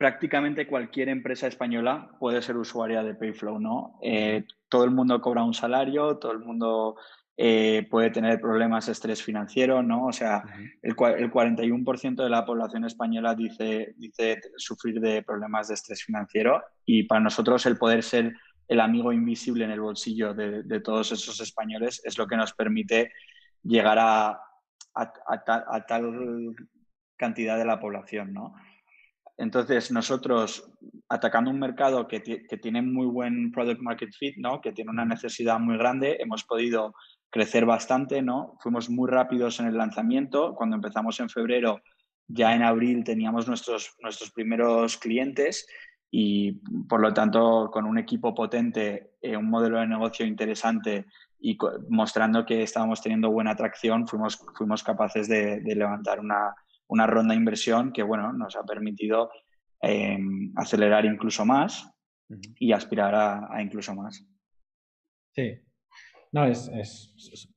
prácticamente 0.00 0.66
cualquier 0.66 1.10
empresa 1.10 1.46
española 1.46 2.10
puede 2.18 2.40
ser 2.40 2.56
usuaria 2.56 3.02
de 3.02 3.14
Payflow, 3.14 3.60
¿no? 3.60 3.98
Eh, 4.00 4.46
todo 4.70 4.84
el 4.84 4.92
mundo 4.92 5.20
cobra 5.20 5.44
un 5.44 5.52
salario, 5.52 6.16
todo 6.16 6.32
el 6.32 6.38
mundo 6.38 6.96
eh, 7.36 7.86
puede 7.90 8.08
tener 8.08 8.40
problemas 8.40 8.86
de 8.86 8.92
estrés 8.92 9.22
financiero, 9.22 9.82
¿no? 9.82 10.06
O 10.06 10.12
sea, 10.12 10.42
el, 10.80 10.92
el 11.18 11.30
41% 11.30 12.14
de 12.22 12.30
la 12.30 12.46
población 12.46 12.86
española 12.86 13.34
dice, 13.34 13.92
dice 13.98 14.40
sufrir 14.56 15.02
de 15.02 15.22
problemas 15.22 15.68
de 15.68 15.74
estrés 15.74 16.02
financiero 16.02 16.62
y 16.86 17.02
para 17.02 17.20
nosotros 17.20 17.66
el 17.66 17.76
poder 17.76 18.02
ser 18.02 18.32
el 18.68 18.80
amigo 18.80 19.12
invisible 19.12 19.66
en 19.66 19.70
el 19.70 19.82
bolsillo 19.82 20.32
de, 20.32 20.80
todos 20.80 21.12
esos 21.12 21.38
españoles 21.42 22.00
es 22.06 22.16
lo 22.16 22.26
que 22.26 22.38
nos 22.38 22.54
permite 22.54 23.12
llegar 23.62 23.98
a, 23.98 24.40
a, 24.94 25.86
tal 25.86 26.56
cantidad 27.18 27.58
de 27.58 27.66
la 27.66 27.78
población, 27.78 28.32
¿no? 28.32 28.54
Entonces, 29.40 29.90
nosotros, 29.90 30.70
atacando 31.08 31.50
un 31.50 31.58
mercado 31.58 32.06
que, 32.06 32.22
que, 32.22 32.56
tiene 32.58 32.82
muy 32.82 33.06
buen 33.06 33.50
product 33.52 33.80
market 33.80 34.10
fit, 34.12 34.36
¿no? 34.36 34.60
que 34.60 34.72
tiene 34.72 34.90
una 34.90 35.06
necesidad 35.06 35.58
muy 35.58 35.78
grande, 35.78 36.18
hemos 36.20 36.44
podido 36.44 36.94
crecer 37.30 37.64
bastante, 37.64 38.20
¿no? 38.20 38.56
Fuimos 38.60 38.90
muy 38.90 39.08
rápidos 39.08 39.58
en 39.60 39.66
el 39.66 39.78
lanzamiento. 39.78 40.54
Cuando 40.54 40.76
empezamos 40.76 41.18
en 41.20 41.30
febrero, 41.30 41.80
ya 42.28 42.54
en 42.54 42.62
abril 42.62 43.02
teníamos 43.02 43.48
nuestros, 43.48 43.96
nuestros 44.02 44.30
primeros 44.30 44.98
clientes 44.98 45.66
y 46.10 46.52
por 46.88 47.00
lo 47.00 47.14
tanto 47.14 47.70
con 47.72 47.86
un 47.86 47.98
equipo 47.98 48.34
potente, 48.34 49.12
eh, 49.22 49.36
un 49.36 49.48
modelo 49.48 49.78
de 49.78 49.86
negocio 49.86 50.26
interesante 50.26 51.06
y 51.38 51.56
mostrando 51.88 52.44
que 52.44 52.62
estábamos 52.62 53.00
teniendo 53.00 53.30
buena 53.30 53.52
atracción, 53.52 54.06
fuimos, 54.06 54.38
fuimos 54.54 54.82
capaces 54.82 55.28
de, 55.28 55.62
levantar 55.64 56.20
una, 56.20 56.54
una, 56.90 57.06
ronda 57.06 57.34
de 57.34 57.40
inversión 57.40 57.92
que 57.92 58.02
bueno, 58.02 58.32
nos 58.32 58.56
ha 58.56 58.64
permitido 58.64 59.30
em, 59.80 60.52
acelerar 60.56 61.04
incluso 61.04 61.44
más 61.44 61.90
y 62.58 62.72
aspirar 62.72 63.14
a, 63.14 63.54
a 63.54 63.62
incluso 63.62 63.94
más. 63.94 64.24
Sí, 65.32 65.60
no, 66.32 66.46
es, 66.46 67.12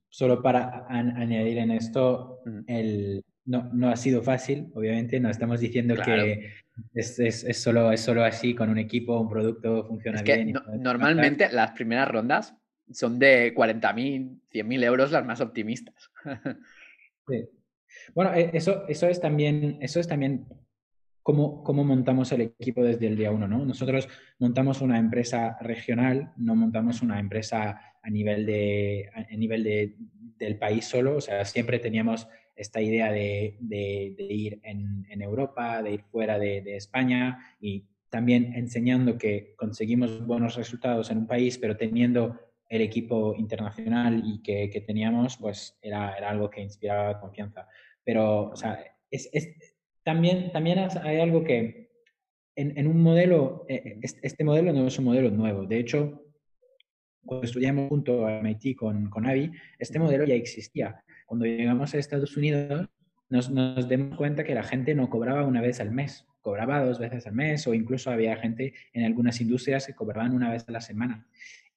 solo 0.09 0.41
para 0.41 0.85
añadir 0.89 1.59
en 1.59 1.71
esto, 1.71 2.39
el, 2.67 3.23
no, 3.45 3.69
no, 3.73 3.89
ha 3.89 3.95
sido 3.95 4.23
fácil, 4.23 4.71
obviamente, 4.73 5.19
no 5.19 5.29
estamos 5.29 5.59
diciendo 5.59 5.95
que 6.03 6.51
es, 6.93 7.19
es, 7.19 7.61
solo, 7.61 7.91
es 7.91 8.01
solo 8.01 8.23
así, 8.23 8.55
con 8.55 8.69
un 8.69 8.79
equipo, 8.79 9.19
un 9.19 9.29
producto 9.29 9.85
funciona 9.85 10.21
bien. 10.21 10.53
normalmente 10.79 11.49
las 11.51 11.71
primeras 11.71 12.09
rondas 12.09 12.55
son 12.91 13.19
de 13.19 13.53
40.000, 13.53 14.41
100.000 14.51 14.83
euros 14.83 15.11
las 15.11 15.25
más 15.25 15.39
optimistas. 15.41 16.11
sí. 17.27 17.47
Bueno, 18.13 18.33
e, 18.33 18.51
eso, 18.53 18.87
eso, 18.87 19.07
es 19.07 19.19
también, 19.19 19.77
eso 19.81 19.99
es 19.99 20.07
también 20.07 20.45
cómo, 21.21 21.63
cómo 21.63 21.83
montamos 21.83 22.31
el 22.31 22.41
equipo 22.41 22.83
desde 22.83 23.07
el 23.07 23.17
día 23.17 23.31
uno. 23.31 23.47
¿no? 23.47 23.65
Nosotros 23.65 24.07
montamos 24.39 24.81
una 24.81 24.99
empresa 24.99 25.57
regional, 25.61 26.33
no 26.37 26.55
montamos 26.55 27.01
una 27.01 27.19
empresa 27.19 27.79
a 28.01 28.09
nivel, 28.09 28.45
de, 28.45 29.09
a 29.13 29.35
nivel 29.35 29.63
de, 29.63 29.95
del 30.37 30.57
país 30.57 30.85
solo, 30.85 31.17
o 31.17 31.21
sea, 31.21 31.45
siempre 31.45 31.79
teníamos 31.79 32.27
esta 32.55 32.81
idea 32.81 33.11
de, 33.11 33.57
de, 33.59 34.15
ir 34.19 34.59
en, 34.63 35.05
en, 35.09 35.21
Europa, 35.21 35.81
de 35.81 35.93
ir 35.93 36.03
fuera 36.03 36.37
de, 36.37 36.75
España 36.75 37.55
y 37.59 37.85
también 38.09 38.53
enseñando 38.53 39.17
que 39.17 39.55
conseguimos 39.55 40.25
buenos 40.25 40.55
resultados 40.55 41.09
en 41.09 41.19
un 41.19 41.27
país, 41.27 41.57
pero 41.57 41.77
teniendo 41.77 42.39
el 42.73 42.81
equipo 42.81 43.35
internacional 43.37 44.23
y 44.25 44.41
que, 44.41 44.69
que 44.71 44.81
teníamos, 44.81 45.37
pues 45.37 45.77
era, 45.79 46.15
era, 46.17 46.31
algo 46.31 46.49
que 46.49 46.61
inspiraba 46.61 47.19
confianza. 47.19 47.67
Pero, 48.03 48.49
o 48.49 48.55
sea, 48.55 48.83
es, 49.11 49.29
es, 49.31 49.49
también, 50.03 50.51
también 50.51 50.79
hay 51.03 51.19
algo 51.19 51.43
que 51.43 51.91
en, 52.55 52.75
en 52.75 52.87
un 52.87 53.01
modelo, 53.01 53.65
eh, 53.69 53.99
este 54.01 54.43
modelo 54.43 54.73
no 54.73 54.87
es 54.87 54.97
un 54.97 55.05
modelo 55.05 55.29
nuevo. 55.29 55.67
De 55.67 55.77
hecho, 55.77 56.23
cuando 57.23 57.45
estudiamos 57.45 57.89
junto 57.89 58.25
a 58.25 58.41
MIT 58.41 58.75
con, 58.75 59.07
con 59.11 59.27
Avi, 59.27 59.51
este 59.77 59.99
modelo 59.99 60.25
ya 60.25 60.33
existía. 60.33 61.03
Cuando 61.27 61.45
llegamos 61.45 61.93
a 61.93 61.99
Estados 61.99 62.35
Unidos, 62.35 62.89
nos, 63.29 63.51
nos 63.51 63.87
dimos 63.87 64.17
cuenta 64.17 64.43
que 64.43 64.55
la 64.55 64.63
gente 64.63 64.95
no 64.95 65.11
cobraba 65.11 65.45
una 65.45 65.61
vez 65.61 65.79
al 65.79 65.91
mes, 65.91 66.25
cobraba 66.41 66.83
dos 66.83 66.97
veces 66.97 67.27
al 67.27 67.33
mes 67.33 67.67
o 67.67 67.73
incluso 67.75 68.09
había 68.09 68.35
gente 68.35 68.73
en 68.93 69.05
algunas 69.05 69.39
industrias 69.41 69.85
que 69.85 69.93
cobraban 69.93 70.33
una 70.33 70.51
vez 70.51 70.67
a 70.67 70.71
la 70.71 70.81
semana. 70.81 71.27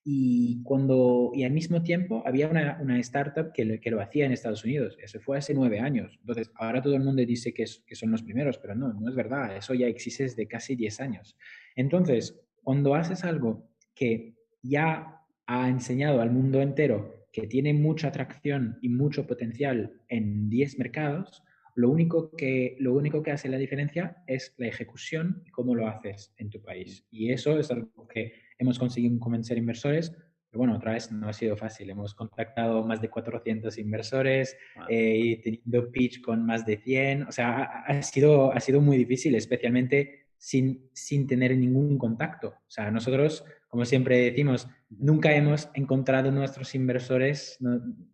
Y, 0.08 0.62
cuando, 0.62 1.32
y 1.34 1.42
al 1.42 1.50
mismo 1.50 1.82
tiempo 1.82 2.22
había 2.24 2.46
una, 2.46 2.78
una 2.80 2.96
startup 3.00 3.50
que, 3.52 3.80
que, 3.80 3.90
lo 3.90 4.00
hacía 4.00 4.24
en 4.24 4.30
Estados 4.30 4.64
Unidos. 4.64 4.96
Eso 5.02 5.18
fue 5.18 5.36
hace 5.36 5.52
nueve 5.52 5.80
años. 5.80 6.16
Entonces, 6.20 6.48
ahora 6.54 6.80
todo 6.80 6.94
el 6.94 7.02
mundo 7.02 7.24
dice 7.26 7.52
que, 7.52 7.64
que 7.84 7.96
son 7.96 8.12
los 8.12 8.22
primeros, 8.22 8.56
pero 8.58 8.76
no, 8.76 8.92
no 8.92 9.08
es 9.08 9.16
verdad. 9.16 9.56
Eso 9.56 9.74
ya 9.74 9.88
existe 9.88 10.22
desde 10.22 10.46
casi 10.46 10.76
diez 10.76 11.00
años. 11.00 11.36
Entonces, 11.74 12.40
cuando 12.62 12.94
haces 12.94 13.24
algo 13.24 13.68
que 13.96 14.36
ya 14.62 15.22
ha 15.46 15.68
enseñado 15.68 16.20
al 16.20 16.30
mundo 16.30 16.62
entero 16.62 17.26
que 17.32 17.48
tiene 17.48 17.74
mucha 17.74 18.08
atracción 18.08 18.78
y 18.82 18.88
mucho 18.88 19.26
potencial 19.26 20.00
en 20.08 20.48
10 20.48 20.78
mercados, 20.78 21.42
lo 21.74 21.90
único, 21.90 22.30
que, 22.30 22.76
lo 22.80 22.94
único 22.94 23.22
que 23.22 23.32
hace 23.32 23.50
la 23.50 23.58
diferencia 23.58 24.22
es 24.26 24.54
la 24.56 24.68
ejecución 24.68 25.42
y 25.44 25.50
cómo 25.50 25.74
lo 25.74 25.86
haces 25.86 26.32
en 26.38 26.48
tu 26.48 26.62
país. 26.62 27.06
Y 27.10 27.32
eso 27.32 27.58
es 27.58 27.70
algo 27.70 28.08
que 28.08 28.45
hemos 28.58 28.78
conseguido 28.78 29.18
convencer 29.18 29.58
inversores, 29.58 30.10
pero 30.10 30.58
bueno, 30.58 30.76
otra 30.76 30.92
vez 30.92 31.10
no 31.12 31.28
ha 31.28 31.32
sido 31.32 31.56
fácil. 31.56 31.90
Hemos 31.90 32.14
contactado 32.14 32.84
más 32.84 33.00
de 33.00 33.10
400 33.10 33.76
inversores 33.78 34.56
eh, 34.88 35.16
y 35.18 35.36
teniendo 35.40 35.90
pitch 35.90 36.20
con 36.20 36.46
más 36.46 36.64
de 36.64 36.78
100. 36.78 37.24
O 37.24 37.32
sea, 37.32 37.62
ha, 37.86 38.02
sido, 38.02 38.52
ha 38.52 38.60
sido 38.60 38.80
muy 38.80 38.96
difícil, 38.96 39.34
especialmente 39.34 40.26
sin, 40.38 40.88
sin 40.92 41.26
tener 41.26 41.56
ningún 41.56 41.98
contacto. 41.98 42.48
O 42.48 42.70
sea, 42.70 42.90
nosotros 42.90 43.44
como 43.76 43.84
siempre 43.84 44.18
decimos, 44.30 44.68
nunca 44.88 45.34
hemos 45.34 45.68
encontrado 45.74 46.30
nuestros 46.30 46.74
inversores 46.74 47.58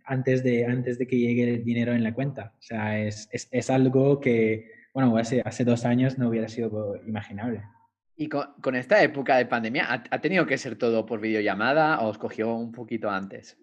antes, 0.05 0.43
de, 0.43 0.67
antes 0.67 0.99
de 0.99 1.07
que 1.07 1.19
llegue 1.19 1.55
el 1.55 1.65
dinero 1.65 1.93
en 1.93 2.03
la 2.03 2.15
cuenta. 2.15 2.55
O 2.59 2.63
sea, 2.63 2.99
es, 2.99 3.29
es, 3.31 3.49
es 3.53 3.71
algo 3.71 4.19
que, 4.19 4.71
bueno, 4.93 5.17
hace, 5.17 5.41
hace 5.45 5.65
dos 5.65 5.85
años 5.85 6.19
no 6.19 6.29
hubiera 6.29 6.49
sido 6.49 6.97
imaginable. 7.07 7.63
Y 8.23 8.29
con, 8.29 8.77
esta 8.77 9.03
época 9.03 9.37
de 9.37 9.47
pandemia, 9.47 10.05
¿ha, 10.09 10.19
tenido 10.21 10.47
que 10.47 10.57
ser 10.57 10.79
todo 10.79 11.05
por 11.05 11.21
videollamada 11.21 11.99
o 12.03 12.07
os 12.07 12.19
cogió 12.19 12.55
un 12.55 12.71
poquito 12.71 13.11
antes? 13.11 13.59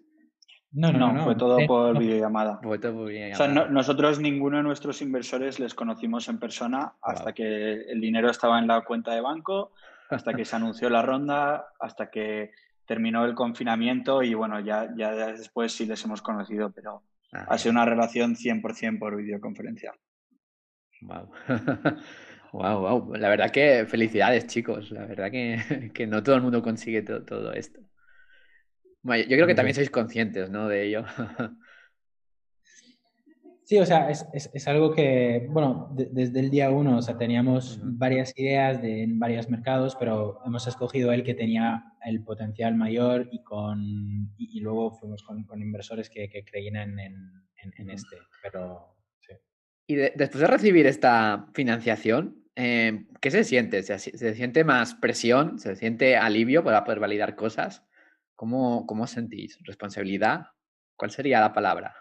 No, 0.70 0.92
no, 0.92 1.14
no, 1.14 1.24
fue 1.24 1.34
todo 1.34 1.56
por 1.66 1.98
videollamada. 1.98 2.60
Fue 2.62 2.78
todo 2.78 2.92
por 2.92 3.08
videollamada. 3.08 3.42
O 3.42 3.54
sea, 3.54 3.64
nosotros 3.70 4.20
ninguno 4.20 4.58
de 4.58 4.62
nuestros 4.62 5.00
inversores 5.00 5.58
les 5.60 5.74
conocimos 5.74 6.28
en 6.28 6.38
persona 6.38 6.92
hasta 7.00 7.32
que 7.32 7.84
el 7.90 8.02
dinero 8.02 8.28
estaba 8.28 8.58
en 8.58 8.66
la 8.66 8.82
cuenta 8.82 9.14
de 9.14 9.22
banco, 9.22 9.72
hasta 10.10 10.34
que 10.34 10.44
se 10.44 10.56
anunció 10.56 10.90
la 10.90 11.00
ronda, 11.00 11.68
hasta 11.80 12.10
que 12.10 12.50
terminó 12.84 13.24
el 13.24 13.34
confinamiento 13.34 14.22
y 14.22 14.34
bueno, 14.34 14.60
ya, 14.60 14.90
ya 14.94 15.12
después 15.32 15.72
sí 15.72 15.86
les 15.86 16.04
hemos 16.04 16.20
conocido, 16.20 16.70
pero 16.70 17.02
ah, 17.32 17.46
ha 17.48 17.56
sido 17.56 17.72
una 17.72 17.86
relación 17.86 18.36
100% 18.36 18.98
por 18.98 19.16
videoconferencia. 19.16 19.94
Wow. 21.00 21.30
wow, 22.52 22.80
wow. 22.80 23.14
La 23.16 23.28
verdad 23.28 23.50
que 23.50 23.86
felicidades, 23.86 24.46
chicos. 24.46 24.90
La 24.90 25.06
verdad 25.06 25.30
que, 25.30 25.90
que 25.94 26.06
no 26.06 26.22
todo 26.22 26.36
el 26.36 26.42
mundo 26.42 26.62
consigue 26.62 27.02
todo, 27.02 27.24
todo 27.24 27.52
esto. 27.52 27.80
Bueno, 29.02 29.24
yo 29.24 29.36
creo 29.36 29.46
que 29.46 29.54
también 29.54 29.74
sois 29.74 29.90
conscientes, 29.90 30.50
¿no? 30.50 30.68
De 30.68 30.86
ello. 30.86 31.04
Sí, 33.70 33.78
o 33.78 33.86
sea, 33.86 34.10
es, 34.10 34.26
es, 34.32 34.50
es 34.52 34.66
algo 34.66 34.92
que, 34.92 35.46
bueno, 35.48 35.94
desde 35.94 36.40
el 36.40 36.50
día 36.50 36.72
uno, 36.72 36.96
o 36.96 37.02
sea, 37.02 37.16
teníamos 37.16 37.78
varias 37.80 38.36
ideas 38.36 38.82
de, 38.82 39.04
en 39.04 39.20
varios 39.20 39.48
mercados, 39.48 39.94
pero 39.94 40.40
hemos 40.44 40.66
escogido 40.66 41.12
el 41.12 41.22
que 41.22 41.34
tenía 41.34 41.84
el 42.04 42.24
potencial 42.24 42.74
mayor 42.74 43.28
y, 43.30 43.44
con, 43.44 44.34
y, 44.36 44.58
luego 44.58 44.90
fuimos 44.90 45.22
con, 45.22 45.44
con 45.44 45.62
inversores 45.62 46.10
que, 46.10 46.28
que 46.28 46.44
creían 46.44 46.98
en, 46.98 46.98
en, 46.98 47.72
en, 47.76 47.90
este, 47.90 48.16
pero 48.42 48.96
sí. 49.20 49.34
Y 49.86 49.94
después 49.94 50.40
de 50.40 50.48
recibir 50.48 50.88
esta 50.88 51.46
financiación, 51.54 52.39
eh, 52.56 53.06
¿qué 53.20 53.30
se 53.30 53.44
siente? 53.44 53.82
¿Se, 53.82 53.98
¿Se 53.98 54.34
siente 54.34 54.64
más 54.64 54.94
presión? 54.94 55.58
¿Se 55.58 55.76
siente 55.76 56.16
alivio 56.16 56.64
para 56.64 56.84
poder 56.84 57.00
validar 57.00 57.36
cosas? 57.36 57.86
¿Cómo, 58.34 58.86
cómo 58.86 59.06
sentís? 59.06 59.58
¿Responsabilidad? 59.64 60.46
¿Cuál 60.96 61.10
sería 61.10 61.40
la 61.40 61.52
palabra? 61.52 61.94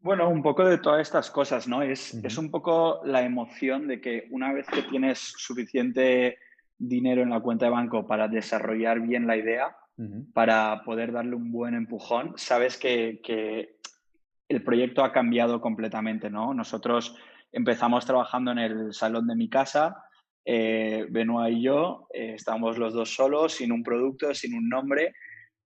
Bueno, 0.00 0.28
un 0.28 0.42
poco 0.42 0.64
de 0.64 0.78
todas 0.78 1.00
estas 1.00 1.30
cosas, 1.30 1.68
¿no? 1.68 1.82
Es, 1.82 2.14
es 2.14 2.36
un 2.36 2.50
poco 2.50 3.00
la 3.04 3.22
emoción 3.22 3.86
de 3.86 4.00
que 4.00 4.26
una 4.30 4.52
vez 4.52 4.66
que 4.66 4.82
tienes 4.82 5.18
suficiente 5.18 6.38
dinero 6.76 7.22
en 7.22 7.30
la 7.30 7.40
cuenta 7.40 7.66
de 7.66 7.70
banco 7.70 8.06
para 8.06 8.26
desarrollar 8.26 9.00
bien 9.00 9.26
la 9.26 9.36
idea, 9.36 9.76
para 10.34 10.82
poder 10.84 11.12
darle 11.12 11.36
un 11.36 11.52
buen 11.52 11.74
empujón, 11.74 12.32
sabes 12.36 12.76
que, 12.76 13.20
que, 13.22 13.76
el 14.48 14.62
proyecto 14.64 15.04
ha 15.04 15.12
cambiado 15.12 15.60
completamente, 15.60 16.28
¿no? 16.28 16.52
Nosotros 16.52 17.16
empezamos 17.52 18.06
trabajando 18.06 18.50
en 18.52 18.58
el 18.58 18.94
salón 18.94 19.26
de 19.26 19.36
mi 19.36 19.48
casa, 19.48 20.04
eh, 20.44 21.06
Benoit 21.10 21.56
y 21.56 21.62
yo 21.62 22.08
eh, 22.12 22.32
estamos 22.34 22.78
los 22.78 22.94
dos 22.94 23.14
solos, 23.14 23.54
sin 23.54 23.70
un 23.70 23.82
producto, 23.82 24.34
sin 24.34 24.54
un 24.54 24.68
nombre, 24.68 25.14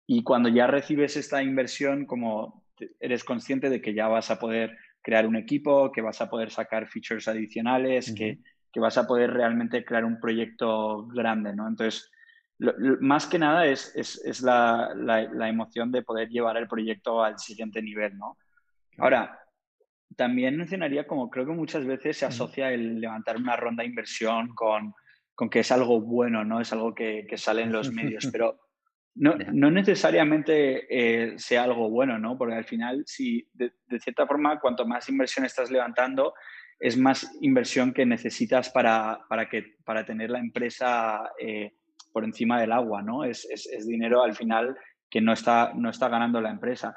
y 0.07 0.23
cuando 0.23 0.49
ya 0.49 0.67
recibes 0.67 1.17
esta 1.17 1.43
inversión, 1.43 2.05
como 2.07 2.65
eres 3.01 3.25
consciente 3.25 3.71
de 3.71 3.81
que 3.81 3.95
ya 3.95 4.09
vas 4.09 4.31
a 4.31 4.39
poder 4.39 4.77
crear 5.03 5.27
un 5.27 5.37
equipo, 5.37 5.91
que 5.93 6.03
vas 6.03 6.21
a 6.21 6.29
poder 6.29 6.51
sacar 6.51 6.89
features 6.89 7.29
adicionales, 7.29 8.13
que, 8.13 8.39
que, 8.73 8.81
vas 8.81 8.99
a 8.99 9.07
poder 9.07 9.33
realmente 9.33 9.85
crear 9.85 10.05
un 10.05 10.21
proyecto 10.21 11.07
grande, 11.07 11.55
¿no? 11.55 11.67
Entonces, 11.69 12.11
más 13.01 13.27
que 13.27 13.39
nada 13.39 13.67
es, 13.67 13.95
es, 13.95 14.23
es 14.25 14.43
la, 14.43 14.93
la, 14.95 15.23
la, 15.23 15.49
emoción 15.49 15.93
de 15.93 16.03
poder 16.03 16.29
llevar 16.29 16.57
el 16.57 16.69
proyecto 16.69 17.23
al 17.23 17.39
siguiente 17.39 17.83
nivel, 17.83 18.17
¿no? 18.17 18.37
Ahora, 18.99 19.39
también 20.15 20.57
mencionaría 20.57 21.07
como 21.07 21.31
creo 21.31 21.47
que 21.47 21.53
muchas 21.53 21.85
veces 21.85 22.19
se 22.19 22.27
asocia 22.27 22.71
el 22.71 23.01
levantar 23.01 23.37
una 23.37 23.57
ronda 23.57 23.83
de 23.83 23.89
inversión 23.89 24.55
con, 24.55 24.95
con 25.35 25.51
que 25.51 25.61
es 25.61 25.73
algo 25.73 26.01
bueno, 26.01 26.45
¿no? 26.45 26.61
Es 26.61 26.73
algo 26.73 26.95
que, 26.95 27.27
que 27.29 27.37
sale 27.37 27.63
en 27.63 27.73
los 27.73 27.93
medios, 27.93 28.29
pero 28.33 28.59
no, 29.17 29.35
no 29.53 29.71
necesariamente 29.71 30.87
eh, 30.91 31.39
sea 31.39 31.65
algo 31.65 31.91
bueno, 31.91 32.19
¿no? 32.19 32.37
Porque 32.37 32.55
al 32.55 32.65
final, 32.65 33.03
si 33.07 33.49
de, 33.55 33.73
cierta 34.01 34.27
forma, 34.27 34.61
cuanto 34.61 34.87
más 34.87 35.09
inversión 35.09 35.45
estás 35.45 35.71
levantando, 35.71 36.35
es 36.79 36.99
más 36.99 37.31
inversión 37.41 37.95
que 37.95 38.05
necesitas 38.05 38.69
para, 38.71 39.21
para, 39.29 39.49
que, 39.49 39.77
para 39.85 40.05
tener 40.05 40.31
la 40.31 40.39
empresa 40.39 41.33
eh, 41.41 41.73
por 42.13 42.25
encima 42.25 42.61
del 42.61 42.73
agua, 42.73 43.03
¿no? 43.03 43.25
Es, 43.25 43.47
es, 43.51 43.67
es, 43.67 43.87
dinero 43.87 44.23
al 44.23 44.35
final 44.35 44.77
que 45.09 45.23
no 45.23 45.33
está, 45.33 45.73
no 45.75 45.89
está 45.89 46.09
ganando 46.09 46.41
la 46.41 46.51
empresa 46.51 46.95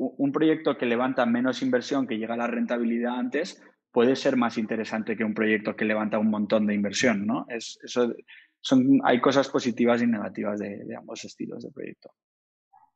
un 0.00 0.32
proyecto 0.32 0.78
que 0.78 0.86
levanta 0.86 1.26
menos 1.26 1.62
inversión, 1.62 2.06
que 2.06 2.16
llega 2.16 2.34
a 2.34 2.38
la 2.38 2.46
rentabilidad 2.46 3.18
antes, 3.18 3.62
puede 3.92 4.16
ser 4.16 4.36
más 4.36 4.56
interesante 4.56 5.16
que 5.16 5.24
un 5.24 5.34
proyecto 5.34 5.76
que 5.76 5.84
levanta 5.84 6.18
un 6.18 6.30
montón 6.30 6.66
de 6.66 6.74
inversión, 6.74 7.26
¿no? 7.26 7.44
Es, 7.48 7.78
eso, 7.82 8.14
son, 8.60 9.00
hay 9.04 9.20
cosas 9.20 9.48
positivas 9.48 10.00
y 10.02 10.06
negativas 10.06 10.58
de, 10.58 10.86
ambos 10.96 11.24
estilos 11.24 11.64
de 11.64 11.70
proyecto. 11.70 12.10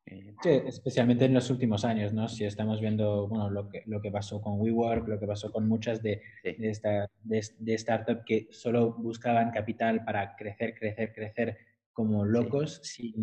Sí, 0.06 0.50
especialmente 0.66 1.24
en 1.24 1.34
los 1.34 1.50
últimos 1.50 1.84
años, 1.84 2.12
¿no? 2.12 2.28
Si 2.28 2.44
estamos 2.44 2.80
viendo, 2.80 3.26
bueno, 3.26 3.50
lo 3.50 3.68
que, 3.68 3.82
lo 3.86 4.00
que 4.00 4.10
pasó 4.10 4.40
con 4.40 4.60
WeWork, 4.60 5.08
lo 5.08 5.18
que 5.18 5.26
pasó 5.26 5.50
con 5.50 5.66
muchas 5.66 6.02
de, 6.02 6.20
de, 6.42 6.70
esta, 6.70 7.08
de, 7.22 7.78
startups 7.78 8.22
que 8.26 8.48
solo 8.50 8.92
buscaban 8.92 9.50
capital 9.50 10.04
para 10.04 10.36
crecer, 10.36 10.74
crecer, 10.78 11.12
crecer 11.14 11.56
como 11.92 12.24
locos 12.24 12.80
sin, 12.82 13.14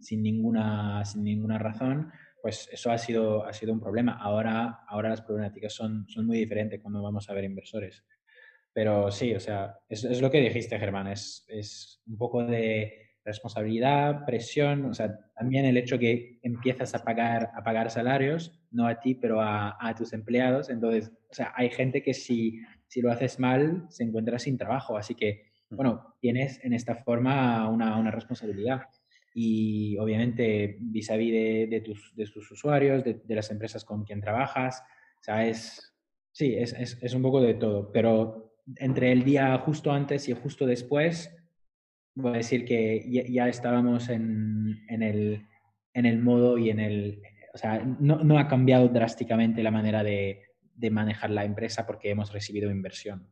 sin, 0.00 0.22
ninguna, 0.22 1.02
sin 1.04 1.24
ninguna 1.24 1.58
razón 1.58 2.12
pues 2.42 2.68
eso 2.72 2.90
ha 2.90 2.98
sido, 2.98 3.46
ha 3.46 3.52
sido 3.52 3.72
un 3.72 3.80
problema. 3.80 4.18
Ahora, 4.20 4.80
ahora 4.88 5.08
las 5.08 5.22
problemáticas 5.22 5.72
son, 5.72 6.06
son 6.08 6.26
muy 6.26 6.38
diferentes 6.38 6.80
cuando 6.80 7.00
vamos 7.00 7.30
a 7.30 7.34
ver 7.34 7.44
inversores. 7.44 8.04
Pero 8.72 9.12
sí, 9.12 9.32
o 9.32 9.40
sea, 9.40 9.78
es, 9.88 10.02
es 10.02 10.20
lo 10.20 10.30
que 10.30 10.40
dijiste, 10.40 10.78
Germán, 10.78 11.06
es, 11.06 11.44
es, 11.48 12.02
un 12.06 12.18
poco 12.18 12.44
de 12.44 13.12
responsabilidad, 13.24 14.24
presión, 14.26 14.86
o 14.86 14.94
sea, 14.94 15.16
también 15.36 15.64
el 15.66 15.76
hecho 15.76 16.00
que 16.00 16.40
empiezas 16.42 16.92
a 16.96 17.04
pagar, 17.04 17.50
a 17.54 17.62
pagar 17.62 17.90
salarios, 17.92 18.60
no 18.72 18.88
a 18.88 18.98
ti, 18.98 19.14
pero 19.14 19.40
a, 19.40 19.76
a 19.78 19.94
tus 19.94 20.12
empleados. 20.12 20.68
Entonces, 20.68 21.12
o 21.30 21.34
sea, 21.34 21.52
hay 21.54 21.70
gente 21.70 22.02
que 22.02 22.12
si, 22.12 22.60
si 22.88 23.02
lo 23.02 23.12
haces 23.12 23.38
mal, 23.38 23.86
se 23.88 24.02
encuentra 24.02 24.40
sin 24.40 24.58
trabajo. 24.58 24.96
Así 24.96 25.14
que, 25.14 25.52
bueno, 25.70 26.16
tienes 26.20 26.58
en 26.64 26.72
esta 26.72 26.96
forma 26.96 27.68
una, 27.68 27.96
una 27.98 28.10
responsabilidad 28.10 28.82
y 29.34 29.96
obviamente 29.98 30.76
vis 30.80 31.10
a 31.10 31.16
vis 31.16 31.32
de, 31.70 31.82
tus, 31.84 32.14
de 32.14 32.26
tus 32.26 32.50
usuarios, 32.50 33.02
de, 33.04 33.20
las 33.28 33.50
empresas 33.50 33.84
con 33.84 34.04
quien 34.04 34.20
trabajas. 34.20 34.82
O 35.20 35.24
sea, 35.24 35.46
es, 35.46 35.94
sí, 36.32 36.54
es, 36.54 36.72
es, 36.74 36.98
es, 37.02 37.14
un 37.14 37.22
poco 37.22 37.40
de 37.40 37.54
todo, 37.54 37.90
pero 37.92 38.54
entre 38.76 39.12
el 39.12 39.24
día 39.24 39.56
justo 39.58 39.92
antes 39.92 40.28
y 40.28 40.34
justo 40.34 40.66
después, 40.66 41.34
voy 42.14 42.34
a 42.34 42.36
decir 42.38 42.64
que 42.64 43.04
ya, 43.30 43.48
estábamos 43.48 44.08
en, 44.08 44.84
en, 44.88 45.02
el, 45.02 45.46
en 45.94 46.06
el 46.06 46.18
modo 46.18 46.58
y 46.58 46.70
en 46.70 46.80
el... 46.80 47.22
O 47.54 47.58
sea, 47.58 47.84
no, 47.84 48.24
no 48.24 48.38
ha 48.38 48.48
cambiado 48.48 48.88
drásticamente 48.88 49.62
la 49.62 49.70
manera 49.70 50.02
de, 50.02 50.42
de 50.74 50.90
manejar 50.90 51.30
la 51.30 51.44
empresa 51.44 51.86
porque 51.86 52.10
hemos 52.10 52.32
recibido 52.32 52.70
inversión. 52.70 53.28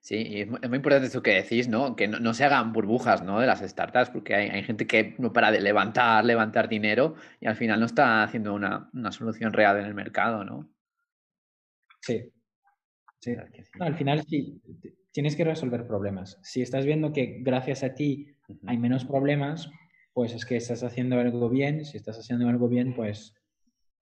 Sí, 0.00 0.16
y 0.16 0.40
es 0.40 0.48
muy, 0.48 0.58
importante 0.62 1.08
eso 1.08 1.22
que 1.22 1.34
decís, 1.34 1.68
¿no? 1.68 1.94
Que 1.94 2.08
no, 2.08 2.34
se 2.34 2.44
hagan 2.44 2.72
burbujas, 2.72 3.22
¿no? 3.22 3.38
De 3.38 3.46
las 3.46 3.60
startups, 3.60 4.08
porque 4.10 4.34
hay, 4.34 4.62
gente 4.62 4.86
que 4.86 5.14
no 5.18 5.32
para 5.32 5.52
de 5.52 5.60
levantar, 5.60 6.24
levantar 6.24 6.68
dinero 6.68 7.16
y 7.38 7.46
al 7.46 7.56
final 7.56 7.80
no 7.80 7.86
está 7.86 8.22
haciendo 8.22 8.54
una, 8.54 8.90
solución 9.10 9.52
real 9.52 9.78
en 9.78 9.84
el 9.84 9.94
mercado, 9.94 10.42
¿no? 10.42 10.70
Sí. 12.00 12.32
sí. 13.20 13.34
al 13.78 13.94
final 13.94 14.24
sí, 14.26 14.62
tienes 15.12 15.36
que 15.36 15.44
resolver 15.44 15.86
problemas. 15.86 16.38
Si 16.42 16.62
estás 16.62 16.86
viendo 16.86 17.12
que 17.12 17.38
gracias 17.42 17.82
a 17.82 17.94
ti 17.94 18.34
hay 18.66 18.78
menos 18.78 19.04
problemas, 19.04 19.70
pues 20.14 20.32
es 20.34 20.46
que 20.46 20.56
estás 20.56 20.82
haciendo 20.82 21.20
algo 21.20 21.50
bien. 21.50 21.84
Si 21.84 21.98
estás 21.98 22.18
haciendo 22.18 22.48
algo 22.48 22.68
bien, 22.68 22.94
pues 22.94 23.34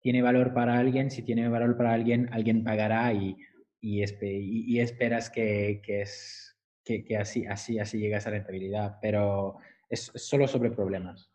tiene 0.01 0.21
valor 0.21 0.53
para 0.53 0.77
alguien. 0.77 1.09
Si 1.09 1.23
tiene 1.23 1.47
valor 1.47 1.77
para 1.77 1.93
alguien, 1.93 2.27
alguien 2.33 2.65
pagará 2.65 3.13
y 3.13 3.37
y, 3.85 4.79
esperas 4.79 5.29
que, 5.29 5.81
es, 5.87 6.57
que, 6.83 7.17
así, 7.17 7.45
así, 7.45 7.77
así 7.77 7.99
llegue 7.99 8.15
a 8.15 8.19
rentabilidad, 8.19 8.97
pero 8.99 9.57
es, 9.89 10.11
solo 10.15 10.47
sobre 10.47 10.71
problemas. 10.71 11.29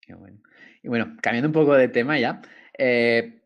Qué 0.00 0.14
bueno. 0.14 0.40
Y 0.82 0.88
bueno, 0.88 1.16
cambiando 1.22 1.48
un 1.48 1.52
poco 1.52 1.74
de 1.74 1.88
tema 1.88 2.18
ya, 2.18 2.42
eh, 2.76 3.42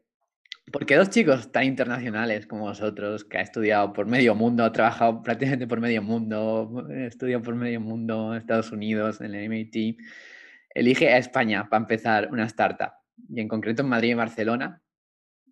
¿por 0.73 0.87
qué 0.87 0.97
dos 0.97 1.11
chicos 1.11 1.53
tan 1.53 1.65
internacionales 1.65 2.47
como 2.47 2.63
vosotros, 2.63 3.25
que 3.25 3.37
ha 3.37 3.43
estudiado 3.43 3.93
por 3.93 4.07
medio 4.07 4.35
mundo, 4.35 4.65
ha 4.65 4.73
trabajado 4.73 5.23
prácticamente 5.23 5.67
por 5.67 5.81
medio 5.81 6.03
mundo, 6.03 6.87
estudiado 6.91 7.43
por 7.43 7.55
medio 7.55 7.81
mundo 7.81 8.33
en 8.33 8.39
Estados 8.39 8.73
Unidos, 8.73 9.21
en 9.21 9.35
el 9.35 9.45
MIT, 9.51 9.99
elige 10.71 11.13
a 11.13 11.19
España 11.19 11.69
para 11.69 11.83
empezar 11.83 12.31
una 12.33 12.47
startup? 12.47 12.93
Y 13.29 13.41
en 13.41 13.49
concreto 13.49 13.83
en 13.83 13.89
Madrid 13.89 14.13
y 14.13 14.15
Barcelona, 14.15 14.81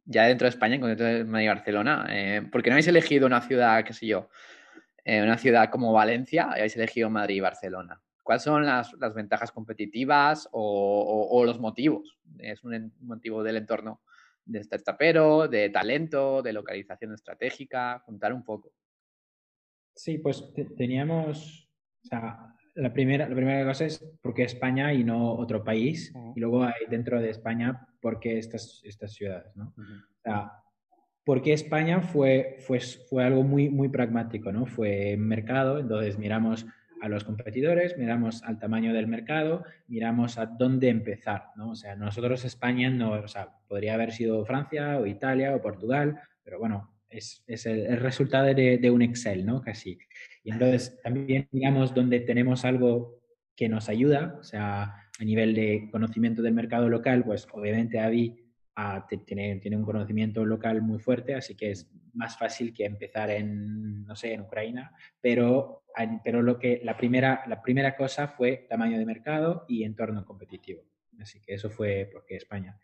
ya 0.05 0.25
dentro 0.25 0.47
de 0.47 0.51
España, 0.51 0.75
en 0.75 0.81
concreto 0.81 1.05
de 1.05 1.25
Madrid 1.25 1.47
y 1.47 1.49
Barcelona, 1.49 2.07
eh, 2.11 2.43
¿por 2.51 2.63
qué 2.63 2.71
no 2.71 2.75
habéis 2.75 2.89
elegido 2.89 3.27
una 3.27 3.41
ciudad, 3.41 3.85
qué 3.85 3.93
sé 3.93 4.07
yo, 4.07 4.29
eh, 5.05 5.23
una 5.23 5.39
ciudad 5.39 5.71
como 5.71 5.93
Valencia 5.93 6.51
habéis 6.51 6.77
elegido 6.77 7.11
Madrid 7.11 7.37
y 7.37 7.41
Barcelona? 7.41 8.03
¿Cuáles 8.23 8.43
son 8.43 8.65
las, 8.65 8.93
las 8.95 9.15
ventajas 9.15 9.51
competitivas 9.51 10.49
o, 10.53 11.29
o, 11.31 11.45
los 11.45 11.59
motivos? 11.59 12.19
¿Es 12.39 12.63
un 12.63 12.93
motivo 13.01 13.43
del 13.43 13.57
entorno 13.57 14.01
de 14.45 14.63
startupero, 14.63 15.49
de 15.49 15.71
talento, 15.71 16.41
de 16.41 16.53
localización 16.53 17.15
estratégica? 17.15 18.01
Contar 18.07 18.33
un 18.33 18.45
poco. 18.45 18.73
Sí, 19.95 20.19
pues 20.19 20.53
teníamos, 20.77 21.69
o 22.05 22.07
sea, 22.07 22.55
la 22.75 22.93
primera, 22.93 23.29
la 23.29 23.35
primera 23.35 23.65
cosa 23.65 23.85
es 23.85 24.05
por 24.21 24.35
qué 24.35 24.45
España 24.45 24.93
y 24.93 25.05
no 25.05 25.35
otro 25.35 25.63
país, 25.63 26.13
y 26.35 26.41
luego 26.41 26.65
hay 26.65 26.87
dentro 26.89 27.21
de 27.21 27.31
España 27.31 27.87
por 28.01 28.19
qué 28.19 28.39
estas, 28.39 28.81
estas 28.85 29.13
ciudades, 29.13 29.55
¿no? 29.57 29.75
O 29.77 30.23
sea, 30.23 30.53
¿por 31.25 31.43
qué 31.43 31.53
España 31.53 32.01
fue, 32.01 32.57
fue, 32.61 32.81
fue 32.81 33.25
algo 33.25 33.43
muy, 33.43 33.69
muy 33.69 33.89
pragmático, 33.89 34.53
¿no? 34.53 34.67
Fue 34.67 35.17
mercado, 35.17 35.79
entonces 35.79 36.19
miramos 36.19 36.67
a 37.03 37.09
los 37.09 37.25
competidores, 37.25 37.99
miramos 37.99 38.43
al 38.45 38.59
tamaño 38.59 38.95
del 38.95 39.09
mercado, 39.09 39.65
miramos 39.89 40.39
a 40.39 40.47
dónde 40.47 40.89
empezar, 40.89 41.47
¿no? 41.57 41.71
O 41.71 41.75
sea, 41.75 41.97
nosotros 41.97 42.45
España 42.45 42.91
no, 42.91 43.13
o 43.13 43.29
sea, 43.29 43.51
podría 43.69 43.95
haber 43.95 44.13
sido 44.13 44.45
Francia 44.47 44.99
o 44.99 45.07
Italia 45.07 45.55
o 45.55 45.61
Portugal, 45.61 46.21
pero 46.45 46.59
bueno, 46.61 46.93
es, 47.09 47.43
es 47.47 47.67
el, 47.67 47.99
resultado 47.99 48.47
de, 48.47 48.79
de, 48.79 48.91
un 48.91 49.03
Excel, 49.03 49.45
¿no? 49.45 49.61
Casi. 49.61 49.99
Y 50.45 50.51
entonces 50.51 51.01
también 51.03 51.49
miramos 51.53 51.95
dónde 51.95 52.21
tenemos 52.21 52.65
algo 52.65 53.21
que 53.57 53.69
nos 53.69 53.89
ayuda, 53.89 54.37
o 54.41 54.43
sea, 54.43 54.95
a 55.19 55.25
nivel 55.25 55.55
de 55.55 55.89
conocimiento 55.91 56.43
del 56.43 56.55
mercado 56.55 56.89
local, 56.89 57.25
pues 57.25 57.47
obviamente 57.53 58.01
Avi 58.01 58.37
ah, 58.77 59.07
tiene, 59.27 59.57
tiene 59.57 59.77
un 59.77 59.85
conocimiento 59.85 60.45
local 60.45 60.83
muy 60.83 60.99
fuerte, 60.99 61.35
así 61.35 61.55
que 61.55 61.71
es 61.71 61.91
más 62.15 62.39
fácil 62.39 62.73
que 62.73 62.85
empezar 62.85 63.31
en, 63.31 64.05
no 64.05 64.17
sé, 64.17 64.33
en 64.35 64.43
Ucrania, 64.43 64.93
pero, 65.21 65.85
pero 66.25 66.43
lo 66.43 66.59
que, 66.59 66.81
la, 66.83 66.97
primera, 66.97 67.43
la 67.47 67.63
primera 67.63 67.97
cosa 67.97 68.29
fue 68.29 68.67
tamaño 68.69 68.99
de 68.99 69.07
mercado 69.07 69.65
y 69.69 69.85
entorno 69.85 70.25
competitivo. 70.25 70.83
Así 71.21 71.41
que 71.41 71.55
eso 71.55 71.71
fue 71.71 72.09
porque 72.13 72.37
España. 72.37 72.79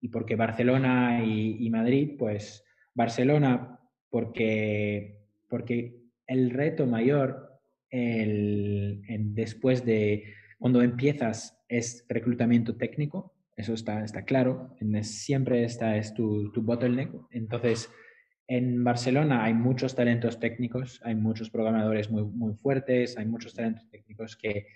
Y 0.00 0.08
porque 0.08 0.36
Barcelona 0.36 1.24
y, 1.24 1.68
Madrid, 1.70 2.16
pues 2.18 2.64
Barcelona 2.94 3.78
porque, 4.10 5.26
porque 5.48 6.01
el 6.26 6.50
reto 6.50 6.86
mayor 6.86 7.60
el, 7.90 9.02
después 9.34 9.84
de 9.84 10.24
cuando 10.58 10.82
empiezas 10.82 11.58
es 11.68 12.04
reclutamiento 12.08 12.76
técnico, 12.76 13.34
eso 13.56 13.74
está, 13.74 14.04
claro, 14.24 14.76
siempre 15.02 15.64
esta 15.64 15.96
es 15.96 16.14
tu, 16.14 16.50
tu 16.52 16.62
bottleneck. 16.62 17.12
Entonces, 17.30 17.90
en 18.46 18.82
Barcelona 18.82 19.44
hay 19.44 19.54
muchos 19.54 19.94
talentos 19.94 20.40
técnicos, 20.40 21.00
hay 21.04 21.14
muchos 21.14 21.50
programadores 21.50 22.10
muy, 22.10 22.24
muy 22.24 22.54
fuertes, 22.54 23.16
hay 23.18 23.26
muchos 23.26 23.54
talentos 23.54 23.88
técnicos 23.90 24.36
que 24.36 24.66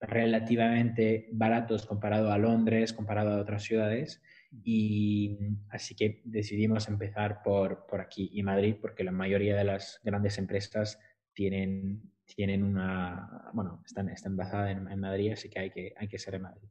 relativamente 0.00 1.28
baratos 1.32 1.86
comparado 1.86 2.30
a 2.32 2.38
Londres, 2.38 2.92
comparado 2.92 3.32
a 3.32 3.40
otras 3.40 3.62
ciudades. 3.62 4.22
Y 4.62 5.38
así 5.70 5.94
que 5.94 6.20
decidimos 6.24 6.88
empezar 6.88 7.42
por, 7.42 7.86
por 7.86 8.00
aquí 8.00 8.30
y 8.32 8.42
Madrid, 8.42 8.76
porque 8.80 9.04
la 9.04 9.12
mayoría 9.12 9.56
de 9.56 9.64
las 9.64 10.00
grandes 10.04 10.38
empresas 10.38 10.98
tienen, 11.32 12.02
tienen 12.24 12.62
una, 12.62 13.50
bueno, 13.52 13.82
están, 13.84 14.08
están 14.08 14.36
basadas 14.36 14.70
en, 14.70 15.00
Madrid, 15.00 15.32
así 15.32 15.50
que 15.50 15.58
hay 15.58 15.70
que, 15.70 15.94
hay 15.96 16.08
que 16.08 16.18
ser 16.18 16.36
en 16.36 16.42
Madrid. 16.42 16.68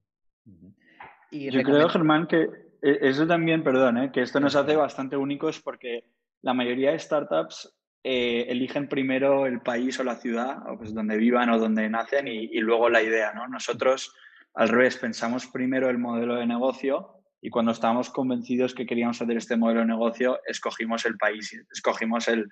Y 1.32 1.52
Yo 1.52 1.62
creo, 1.64 1.90
Germán, 1.90 2.28
que 2.28 2.48
e, 2.82 3.00
eso 3.02 3.28
también, 3.28 3.64
perdón, 3.64 3.98
¿eh? 3.98 4.12
que 4.12 4.22
esto 4.22 4.40
nos 4.40 4.56
hace 4.56 4.76
bastante 4.76 5.18
únicos 5.18 5.62
porque 5.62 6.06
la 6.42 6.54
mayoría 6.54 6.92
de 6.92 7.00
startups 7.00 7.74
eh, 8.04 8.46
eligen 8.50 8.88
primero 8.88 9.46
el 9.46 9.62
país 9.62 10.00
o 10.00 10.04
la 10.04 10.16
ciudad, 10.16 10.70
o 10.70 10.78
pues 10.78 10.94
donde 10.94 11.18
vivan 11.18 11.50
o 11.50 11.58
donde 11.58 11.90
nacen, 11.90 12.28
y, 12.28 12.60
luego 12.60 12.90
la 12.90 13.02
idea. 13.02 13.34
¿no? 13.34 13.48
Nosotros, 13.48 14.14
al 14.54 14.70
revés, 14.70 14.98
pensamos 14.98 15.48
primero 15.48 15.90
el 15.90 15.98
modelo 15.98 16.36
de 16.36 16.46
negocio 16.46 17.23
y 17.46 17.50
cuando 17.50 17.74
estábamos 17.74 18.10
convencidos 18.10 18.74
que 18.74 18.86
queríamos 18.86 19.22
hacer 19.22 19.36
este 19.36 19.58
modelo 19.58 19.82
de 19.82 19.88
negocio, 19.88 20.40
escogimos 20.48 21.06
el 21.06 21.18
país, 21.18 21.54
escogimos 21.70 22.30
el, 22.30 22.48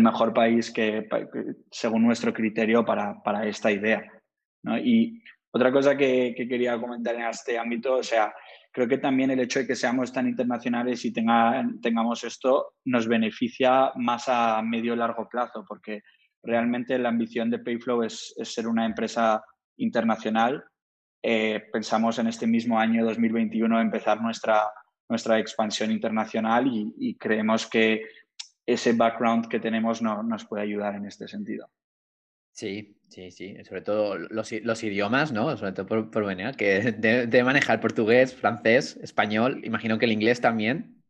mejor 0.00 0.34
país 0.34 0.72
que, 0.72 1.06
según 1.70 2.02
nuestro 2.02 2.32
criterio 2.34 2.84
para, 2.84 3.46
esta 3.46 3.70
idea. 3.70 4.02
Y 4.82 5.22
otra 5.52 5.70
cosa 5.70 5.96
que, 5.96 6.34
que, 6.36 6.48
quería 6.48 6.76
comentar 6.76 7.14
en 7.14 7.22
este 7.22 7.56
ámbito, 7.56 7.94
o 7.94 8.02
sea, 8.02 8.34
creo 8.72 8.88
que 8.88 8.98
también 8.98 9.30
el 9.30 9.38
hecho 9.38 9.60
de 9.60 9.66
que 9.68 9.76
seamos 9.76 10.12
tan 10.12 10.26
internacionales 10.26 11.04
y 11.04 11.12
tengamos 11.12 12.24
esto 12.24 12.74
nos 12.84 13.06
beneficia 13.06 13.92
más 13.94 14.28
a 14.28 14.60
medio 14.60 14.94
y 14.94 14.96
largo 14.96 15.28
plazo, 15.28 15.64
porque 15.68 16.02
realmente 16.42 16.98
la 16.98 17.10
ambición 17.10 17.48
de 17.48 17.60
Payflow 17.60 18.02
es, 18.02 18.34
ser 18.42 18.66
una 18.66 18.86
empresa 18.86 19.40
internacional. 19.76 20.64
Eh, 21.28 21.60
pensamos 21.72 22.20
en 22.20 22.28
este 22.28 22.46
mismo 22.46 22.78
año 22.78 23.04
2021 23.04 23.80
empezar 23.80 24.22
nuestra, 24.22 24.62
nuestra 25.08 25.40
expansión 25.40 25.90
internacional 25.90 26.68
y, 26.68 27.16
creemos 27.16 27.66
que 27.66 28.04
ese 28.64 28.92
background 28.92 29.48
que 29.48 29.58
tenemos 29.58 30.00
nos 30.02 30.44
puede 30.44 30.62
ayudar 30.62 30.94
en 30.94 31.04
este 31.04 31.26
sentido. 31.26 31.68
Sí, 32.52 33.00
sí, 33.08 33.32
sí. 33.32 33.56
Sobre 33.64 33.80
todo 33.80 34.16
los, 34.16 34.52
los 34.52 34.84
idiomas, 34.84 35.32
¿no? 35.32 35.56
Sobre 35.56 35.72
todo 35.72 35.86
por, 35.86 36.12
por 36.12 36.26
venir, 36.26 36.52
que 36.52 36.92
debe 36.92 37.42
manejar 37.42 37.80
portugués, 37.80 38.32
francés, 38.32 38.96
español, 39.02 39.62
imagino 39.64 39.98
que 39.98 40.04
el 40.04 40.12
inglés 40.12 40.40
también. 40.40 41.02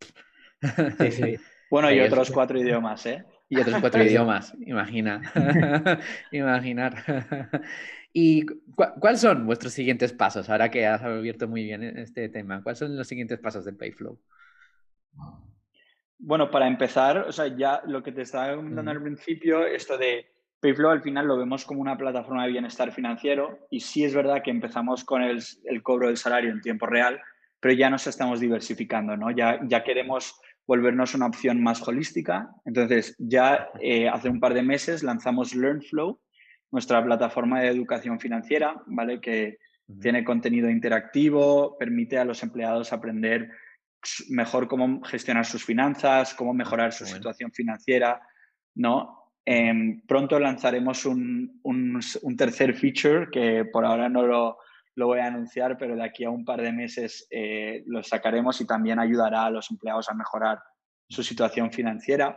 Sí, 0.98 1.10
sí. 1.10 1.36
Bueno, 1.68 1.90
y 1.90 1.98
otros 1.98 2.30
cuatro 2.30 2.60
idiomas, 2.60 3.04
¿eh? 3.06 3.24
Y 3.48 3.58
otros 3.58 3.80
cuatro 3.80 4.00
idiomas, 4.04 4.54
imagina. 4.60 5.20
Imaginar. 6.30 6.94
¿Y 8.18 8.46
cuáles 8.98 9.20
son 9.20 9.44
vuestros 9.44 9.74
siguientes 9.74 10.14
pasos? 10.14 10.48
Ahora 10.48 10.70
que 10.70 10.86
has 10.86 11.02
abierto 11.02 11.48
muy 11.48 11.64
bien 11.64 11.82
este 11.82 12.30
tema, 12.30 12.62
¿cuáles 12.62 12.78
son 12.78 12.96
los 12.96 13.06
siguientes 13.06 13.38
pasos 13.38 13.66
de 13.66 13.74
Payflow? 13.74 14.18
Bueno, 16.16 16.50
para 16.50 16.66
empezar, 16.66 17.18
o 17.18 17.32
sea, 17.32 17.54
ya 17.54 17.82
lo 17.84 18.02
que 18.02 18.12
te 18.12 18.22
estaba 18.22 18.56
comentando 18.56 18.90
al 18.90 19.02
principio, 19.02 19.66
esto 19.66 19.98
de 19.98 20.24
Payflow 20.60 20.92
al 20.92 21.02
final 21.02 21.26
lo 21.26 21.36
vemos 21.36 21.66
como 21.66 21.82
una 21.82 21.98
plataforma 21.98 22.46
de 22.46 22.52
bienestar 22.52 22.90
financiero 22.90 23.66
y 23.70 23.80
sí 23.80 24.02
es 24.02 24.14
verdad 24.14 24.42
que 24.42 24.50
empezamos 24.50 25.04
con 25.04 25.22
el, 25.22 25.42
cobro 25.82 26.06
del 26.06 26.16
salario 26.16 26.50
en 26.50 26.62
tiempo 26.62 26.86
real, 26.86 27.20
pero 27.60 27.74
ya 27.74 27.90
nos 27.90 28.06
estamos 28.06 28.40
diversificando, 28.40 29.14
¿no? 29.18 29.30
Ya, 29.30 29.60
ya 29.68 29.84
queremos 29.84 30.40
volvernos 30.66 31.14
una 31.14 31.26
opción 31.26 31.62
más 31.62 31.86
holística. 31.86 32.48
Entonces, 32.64 33.14
ya 33.18 33.68
eh, 33.78 34.08
hace 34.08 34.30
un 34.30 34.40
par 34.40 34.54
de 34.54 34.62
meses 34.62 35.02
lanzamos 35.02 35.54
LearnFlow, 35.54 36.18
nuestra 36.70 37.04
plataforma 37.04 37.60
de 37.60 37.68
educación 37.68 38.18
financiera, 38.18 38.82
¿vale? 38.86 39.20
Que 39.20 39.58
tiene 40.00 40.24
contenido 40.24 40.68
interactivo, 40.68 41.76
permite 41.78 42.18
a 42.18 42.24
los 42.24 42.42
empleados 42.42 42.92
aprender 42.92 43.50
mejor 44.28 44.68
cómo 44.68 45.02
gestionar 45.02 45.46
sus 45.46 45.64
finanzas, 45.64 46.34
cómo 46.34 46.52
mejorar 46.52 46.92
su 46.92 47.06
situación 47.06 47.52
financiera, 47.52 48.20
¿no? 48.74 49.32
Em, 49.44 50.02
pronto 50.06 50.40
lanzaremos 50.40 51.06
un, 51.06 51.60
tercer 52.36 52.74
feature 52.74 53.28
que 53.30 53.64
por 53.64 53.84
ahora 53.84 54.08
no 54.08 54.26
lo, 54.26 54.58
voy 54.96 55.20
a 55.20 55.26
anunciar, 55.26 55.78
pero 55.78 55.94
de 55.94 56.04
aquí 56.04 56.24
a 56.24 56.30
un 56.30 56.44
par 56.44 56.60
de 56.60 56.72
meses 56.72 57.28
eh, 57.30 57.84
lo 57.86 58.02
sacaremos 58.02 58.60
y 58.60 58.66
también 58.66 58.98
ayudará 58.98 59.44
a 59.44 59.50
los 59.50 59.70
empleados 59.70 60.08
a 60.08 60.14
mejorar 60.14 60.60
su 61.08 61.22
situación 61.22 61.70
financiera. 61.70 62.36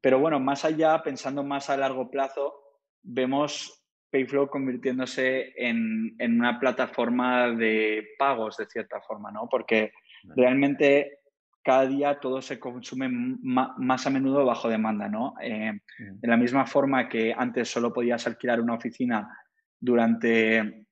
Pero 0.00 0.18
bueno, 0.18 0.38
más 0.38 0.64
allá, 0.64 1.02
pensando 1.02 1.42
más 1.42 1.70
a 1.70 1.76
largo 1.76 2.10
plazo, 2.10 2.67
vemos 3.02 3.84
Payflow 4.10 4.48
convirtiéndose 4.48 5.52
en, 5.56 6.14
en 6.18 6.38
una 6.38 6.58
plataforma 6.58 7.50
de 7.50 8.08
pagos 8.18 8.56
de 8.56 8.66
cierta 8.66 9.00
forma, 9.00 9.30
¿no? 9.30 9.48
Porque 9.50 9.92
realmente 10.24 11.18
cada 11.62 11.86
día 11.86 12.18
todo 12.18 12.40
se 12.40 12.58
consume 12.58 13.08
más 13.10 14.06
a 14.06 14.10
menudo 14.10 14.44
bajo 14.46 14.70
demanda, 14.70 15.08
¿no? 15.08 15.34
Eh, 15.42 15.78
de 15.98 16.28
la 16.28 16.38
misma 16.38 16.64
forma 16.64 17.08
que 17.08 17.34
antes 17.36 17.68
solo 17.68 17.92
podías 17.92 18.26
alquilar 18.26 18.60
una 18.60 18.74
oficina 18.74 19.28
durante 19.78 20.86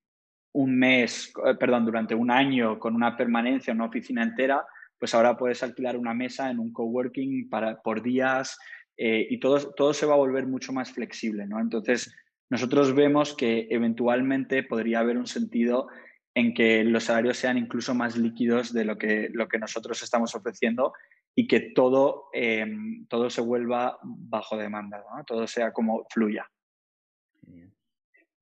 un 0.53 0.79
mes, 0.79 1.33
eh, 1.47 1.55
perdón, 1.55 1.87
durante 1.87 2.15
un 2.15 2.31
año 2.31 2.79
con 2.79 2.95
una 2.95 3.17
permanencia 3.17 3.71
en 3.71 3.79
una 3.79 3.89
oficina 3.89 4.23
entera, 4.23 4.67
pues 4.99 5.15
ahora 5.15 5.37
puedes 5.37 5.63
alquilar 5.63 5.97
una 5.97 6.13
mesa 6.13 6.51
en 6.51 6.59
un 6.59 6.73
coworking 6.73 7.49
para, 7.49 7.81
por 7.81 8.03
días 8.03 8.59
eh, 8.97 9.27
y 9.29 9.39
todo, 9.41 9.73
todo 9.75 9.93
se 9.93 10.07
va 10.07 10.15
a 10.15 10.19
volver 10.19 10.47
mucho 10.47 10.73
más 10.73 10.93
flexible, 10.93 11.47
¿no? 11.47 11.61
Entonces, 11.61 12.15
nosotros 12.49 12.95
vemos 12.95 13.35
que 13.35 13.67
eventualmente 13.71 14.63
podría 14.63 15.01
haber 15.01 15.19
un 15.19 15.27
sentido 15.27 15.89
en 16.35 16.55
que 16.55 16.85
los 16.85 17.05
salarios 17.05 17.39
sean 17.39 17.59
incluso 17.59 17.95
más 17.95 18.17
líquidos 18.17 18.73
de 18.73 18.85
lo 18.85 18.99
que, 18.99 19.29
lo 19.33 19.49
que 19.49 19.59
nosotros 19.59 20.03
estamos 20.03 20.35
ofreciendo 20.35 20.93
y 21.35 21.47
que 21.47 21.61
todo, 21.61 22.25
em, 22.33 23.07
todo 23.09 23.31
se 23.31 23.41
vuelva 23.41 23.99
bajo 24.03 24.57
demanda, 24.57 25.03
todo 25.27 25.47
sea 25.47 25.73
como 25.73 26.07
fluya. 26.11 26.47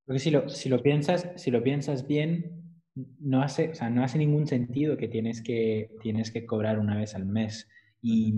Porque 0.07 0.19
si 0.19 0.31
lo, 0.31 0.49
si 0.49 0.69
lo, 0.69 0.83
piensas, 0.83 1.31
si 1.37 1.51
lo 1.51 1.63
piensas 1.63 2.07
bien, 2.07 2.65
no 2.95 3.43
hace, 3.43 3.73
no 3.91 4.05
hace 4.05 4.19
ningún 4.19 4.47
sentido 4.47 4.97
que 4.97 5.09
tienes, 5.09 5.43
que 5.43 5.91
tienes 6.03 6.31
que 6.31 6.47
cobrar 6.47 6.79
una 6.79 6.97
vez 6.97 7.15
al 7.15 7.25
mes. 7.25 7.69
Y 8.03 8.35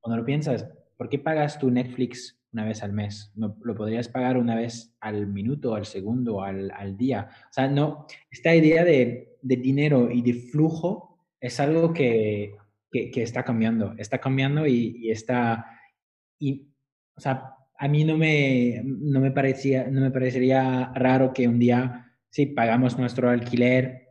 cuando 0.00 0.18
lo 0.18 0.24
piensas, 0.24 0.68
¿por 1.00 1.08
qué 1.08 1.18
pagas 1.18 1.58
tu 1.58 1.70
Netflix 1.70 2.38
una 2.52 2.66
vez 2.66 2.82
al 2.82 2.92
mes. 2.92 3.32
No, 3.34 3.56
lo 3.62 3.74
podrías 3.74 4.08
pagar 4.08 4.36
una 4.36 4.54
vez 4.54 4.94
al 5.00 5.26
minuto, 5.26 5.74
al 5.74 5.86
segundo, 5.86 6.42
al, 6.42 6.70
al 6.72 6.98
día. 6.98 7.26
O 7.48 7.52
sea, 7.54 7.68
no, 7.68 8.04
esta 8.30 8.54
idea 8.54 8.84
de, 8.84 9.38
de 9.40 9.56
dinero 9.56 10.10
y 10.10 10.20
de 10.20 10.34
flujo 10.34 11.24
es 11.40 11.58
algo 11.58 11.94
que, 11.94 12.54
que, 12.92 13.22
está 13.22 13.44
cambiando. 13.44 13.94
Está 13.96 14.18
cambiando 14.18 14.66
y, 14.66 14.94
y, 14.98 15.10
está... 15.10 15.64
Y, 16.38 16.68
o 17.16 17.20
sea, 17.22 17.54
a 17.78 17.88
mí 17.88 18.04
no 18.04 18.18
me, 18.18 18.82
no 18.84 19.20
me, 19.20 19.30
parecía, 19.30 19.86
no 19.90 20.02
me 20.02 20.10
parecería 20.10 20.92
raro 20.94 21.32
que 21.32 21.48
un 21.48 21.58
día, 21.58 22.12
sí, 22.28 22.44
pagamos 22.44 22.98
nuestro 22.98 23.30
alquiler 23.30 24.08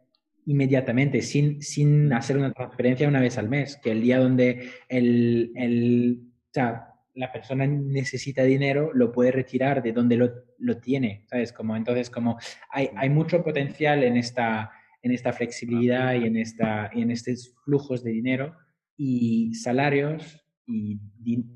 inmediatamente, 0.48 1.22
sin, 1.22 1.62
sin 1.62 2.12
hacer 2.14 2.36
una 2.36 2.52
transferencia 2.52 3.08
una 3.08 3.22
vez 3.22 3.38
al 3.38 3.48
mes, 3.48 3.78
que 3.78 3.92
el 3.92 4.02
día 4.02 4.18
donde 4.18 4.72
el, 4.88 5.52
el, 5.54 6.29
o 6.50 6.54
sea, 6.54 6.94
la 7.16 7.32
persona 7.32 7.68
necesita 7.68 8.44
dinero, 8.44 8.92
lo 8.94 9.12
puede 9.12 9.32
retirar 9.32 9.84
de 9.84 9.92
donde 9.92 10.18
lo, 10.18 10.32
lo 10.58 10.78
tiene, 10.78 11.26
¿sabes? 11.28 11.52
Como, 11.52 11.76
entonces, 11.76 12.10
como 12.10 12.40
hay, 12.72 12.90
hay, 12.96 13.10
mucho 13.10 13.44
potencial 13.44 14.04
en 14.04 14.18
esta, 14.18 14.72
en 15.02 15.12
esta 15.12 15.34
flexibilidad 15.34 16.14
y 16.14 16.26
en, 16.26 16.38
esta, 16.38 16.90
y 16.94 17.02
en 17.02 17.12
estos 17.12 17.54
flujos 17.64 18.04
de 18.04 18.12
dinero 18.12 18.56
y 18.96 19.54
salarios 19.54 20.46
y 20.66 21.00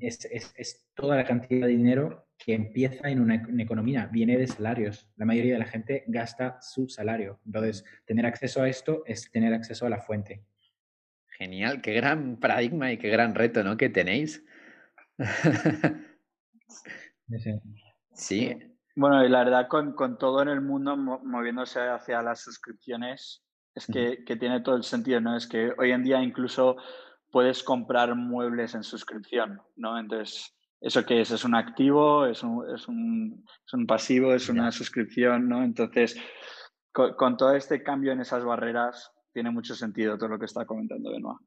es, 0.00 0.28
es, 0.56 0.86
toda 0.94 1.16
la 1.16 1.24
cantidad 1.24 1.66
de 1.66 1.72
dinero 1.72 2.26
que 2.36 2.52
empieza 2.52 3.08
en 3.08 3.20
una, 3.20 3.36
economía, 3.58 4.06
viene 4.06 4.36
de 4.36 4.46
salarios. 4.46 5.08
La 5.16 5.24
mayoría 5.24 5.52
de 5.52 5.60
la 5.60 5.66
gente 5.66 6.02
gasta 6.08 6.60
su 6.60 6.88
salario. 6.88 7.40
Entonces, 7.46 7.84
tener 8.06 8.26
acceso 8.26 8.60
a 8.60 8.68
esto 8.68 9.04
es 9.06 9.30
tener 9.30 9.54
acceso 9.54 9.86
a 9.86 9.90
la 9.90 10.00
fuente. 10.00 10.42
Genial, 11.28 11.80
qué 11.80 11.94
gran 11.94 12.38
paradigma 12.38 12.92
y 12.92 12.98
qué 12.98 13.08
gran 13.08 13.34
reto 13.34 13.62
¿no? 13.62 13.76
que 13.76 13.88
tenéis. 13.88 14.44
sí. 18.12 18.58
Bueno, 18.96 19.24
y 19.24 19.28
la 19.28 19.44
verdad, 19.44 19.68
con, 19.68 19.94
con 19.94 20.18
todo 20.18 20.42
en 20.42 20.48
el 20.48 20.60
mundo 20.60 20.96
moviéndose 20.96 21.80
hacia 21.80 22.22
las 22.22 22.42
suscripciones, 22.42 23.42
es 23.74 23.86
que, 23.86 24.24
que, 24.24 24.36
tiene 24.36 24.60
todo 24.60 24.76
el 24.76 24.84
sentido, 24.84 25.20
¿no? 25.20 25.36
Es 25.36 25.48
que 25.48 25.72
hoy 25.78 25.90
en 25.90 26.04
día 26.04 26.22
incluso 26.22 26.76
puedes 27.32 27.64
comprar 27.64 28.14
muebles 28.14 28.76
en 28.76 28.84
suscripción, 28.84 29.60
¿no? 29.74 29.98
Entonces, 29.98 30.54
¿eso 30.84 31.04
qué 31.04 31.22
es? 31.22 31.30
¿Es 31.30 31.44
un 31.44 31.54
activo? 31.54 32.26
¿Es 32.26 32.42
un, 32.42 32.64
es 32.72 32.86
un, 32.86 33.44
es 33.66 33.72
un 33.72 33.86
pasivo? 33.86 34.34
¿Es 34.34 34.48
una 34.48 34.70
suscripción? 34.70 35.48
¿no? 35.48 35.64
Entonces, 35.64 36.14
con, 36.92 37.36
todo 37.36 37.56
este 37.56 37.82
cambio 37.82 38.12
en 38.12 38.20
esas 38.20 38.44
barreras, 38.44 39.10
tiene 39.32 39.50
mucho 39.50 39.74
sentido 39.74 40.16
todo 40.16 40.28
lo 40.28 40.38
que 40.38 40.44
está 40.44 40.66
comentando 40.66 41.10
Benoit. 41.10 41.40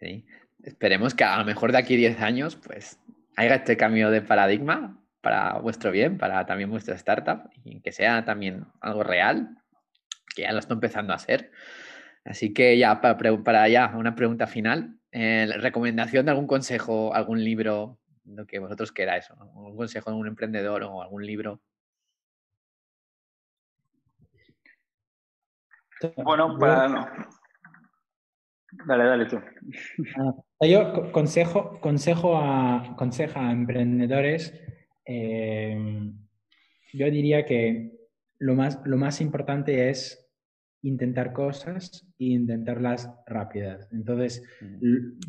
Sí, 0.00 0.26
esperemos 0.64 1.14
que 1.14 1.24
a 1.24 1.38
lo 1.38 1.44
mejor 1.44 1.72
de 1.72 1.78
aquí 1.78 1.96
10 1.96 2.20
años, 2.20 2.56
pues, 2.56 2.98
haya 3.36 3.54
este 3.54 3.76
cambio 3.76 4.10
de 4.10 4.22
paradigma 4.22 4.98
para 5.20 5.58
vuestro 5.58 5.90
bien, 5.90 6.18
para 6.18 6.46
también 6.46 6.70
vuestra 6.70 6.94
startup, 6.94 7.50
y 7.64 7.80
que 7.80 7.92
sea 7.92 8.24
también 8.24 8.66
algo 8.80 9.02
real, 9.02 9.58
que 10.34 10.42
ya 10.42 10.52
lo 10.52 10.58
está 10.58 10.74
empezando 10.74 11.12
a 11.12 11.18
ser. 11.18 11.52
Así 12.24 12.52
que 12.52 12.78
ya, 12.78 13.00
para, 13.00 13.16
para 13.42 13.68
ya, 13.68 13.92
una 13.96 14.14
pregunta 14.14 14.46
final. 14.46 14.98
Eh, 15.12 15.48
¿Recomendación 15.58 16.24
de 16.26 16.32
algún 16.32 16.46
consejo, 16.46 17.14
algún 17.14 17.42
libro, 17.42 17.98
lo 18.24 18.46
que 18.46 18.58
vosotros 18.58 18.92
queráis? 18.92 19.30
¿Algún 19.30 19.76
consejo 19.76 20.10
de 20.10 20.16
un 20.16 20.28
emprendedor 20.28 20.82
o 20.84 21.02
algún 21.02 21.26
libro? 21.26 21.60
Bueno, 26.16 26.56
para... 26.58 27.28
Dale, 28.86 29.04
dale 29.04 29.26
tú. 29.26 29.38
Ah, 30.60 30.66
yo 30.66 31.12
consejo, 31.12 31.80
consejo 31.80 32.36
a, 32.36 32.94
consejo 32.96 33.38
a 33.38 33.52
emprendedores, 33.52 34.54
eh, 35.04 36.12
yo 36.92 37.10
diría 37.10 37.44
que 37.44 37.92
lo 38.38 38.54
más, 38.54 38.80
lo 38.84 38.96
más 38.96 39.20
importante 39.20 39.90
es 39.90 40.30
intentar 40.82 41.32
cosas 41.32 42.06
e 42.18 42.24
intentarlas 42.24 43.10
rápidas. 43.26 43.88
Entonces, 43.92 44.42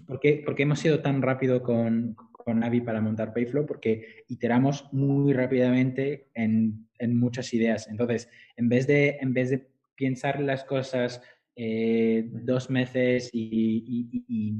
¿por 0.07 0.19
qué, 0.19 0.43
hemos 0.57 0.79
sido 0.79 1.01
tan 1.01 1.21
rápido 1.21 1.61
con, 1.61 2.15
con 2.31 2.59
Navi 2.59 2.81
para 2.81 3.01
montar 3.01 3.33
Payflow? 3.33 3.65
Porque 3.65 4.23
iteramos 4.27 4.87
muy 4.93 5.33
rápidamente 5.33 6.29
en, 6.33 6.87
en, 6.97 7.17
muchas 7.17 7.53
ideas. 7.53 7.87
Entonces, 7.89 8.29
en 8.55 8.69
vez 8.69 8.87
de, 8.87 9.17
en 9.19 9.33
vez 9.33 9.49
de 9.49 9.67
pensar 9.95 10.39
las 10.39 10.63
cosas 10.63 11.21
eh, 11.55 12.29
dos 12.31 12.69
meses 12.69 13.29
y, 13.33 14.55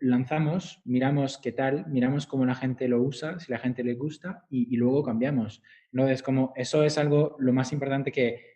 lanzamos, 0.00 0.82
miramos 0.84 1.38
qué 1.38 1.52
tal, 1.52 1.86
miramos 1.86 2.26
cómo 2.26 2.44
la 2.44 2.54
gente 2.54 2.86
lo 2.86 3.00
usa, 3.00 3.40
si 3.40 3.50
la 3.50 3.58
gente 3.58 3.82
le 3.82 3.94
gusta 3.94 4.46
y, 4.50 4.76
luego 4.76 5.02
cambiamos. 5.02 5.62
Entonces, 5.92 6.22
como 6.22 6.52
eso 6.56 6.84
es 6.84 6.98
algo 6.98 7.36
lo 7.38 7.52
más 7.52 7.72
importante 7.72 8.12
que 8.12 8.50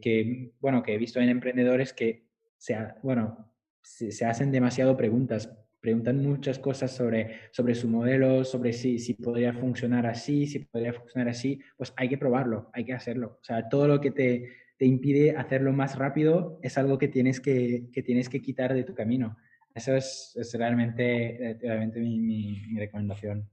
que, 0.00 0.52
bueno, 0.60 0.82
que 0.82 0.94
he 0.94 0.98
visto 0.98 1.20
en 1.20 1.28
emprendedores 1.28 1.92
que 1.92 2.26
se, 2.56 2.76
bueno, 3.02 3.52
se, 3.82 4.24
hacen 4.24 4.50
demasiado 4.50 4.96
preguntas, 4.96 5.52
preguntan 5.80 6.22
muchas 6.22 6.58
cosas 6.58 6.90
sobre, 6.90 7.40
sobre 7.50 7.74
su 7.74 7.88
modelo, 7.88 8.44
sobre 8.44 8.72
si, 8.72 8.98
si 8.98 9.14
podría 9.14 9.52
funcionar 9.52 10.06
así, 10.06 10.46
si 10.46 10.60
podría 10.60 10.92
funcionar 10.92 11.28
así, 11.28 11.60
pues 11.76 11.92
hay 11.96 12.08
que 12.08 12.18
probarlo, 12.18 12.70
hay 12.72 12.84
que 12.84 12.94
hacerlo. 12.94 13.38
O 13.40 13.44
sea, 13.44 13.68
todo 13.68 13.86
lo 13.86 14.00
que 14.00 14.10
te, 14.10 14.52
te 14.76 14.86
impide 14.86 15.36
hacerlo 15.36 15.72
más 15.72 15.98
rápido 15.98 16.58
es 16.62 16.76
algo 16.78 16.98
que 16.98 17.08
tienes 17.08 17.40
que, 17.40 17.88
que 17.92 18.02
tienes 18.02 18.28
que 18.28 18.42
quitar 18.42 18.74
de 18.74 18.84
tu 18.84 18.94
camino. 18.94 19.36
Eso 19.74 19.94
es, 19.94 20.34
realmente, 20.54 21.58
realmente 21.60 22.00
mi, 22.00 22.18
mi, 22.18 22.78
recomendación. 22.78 23.48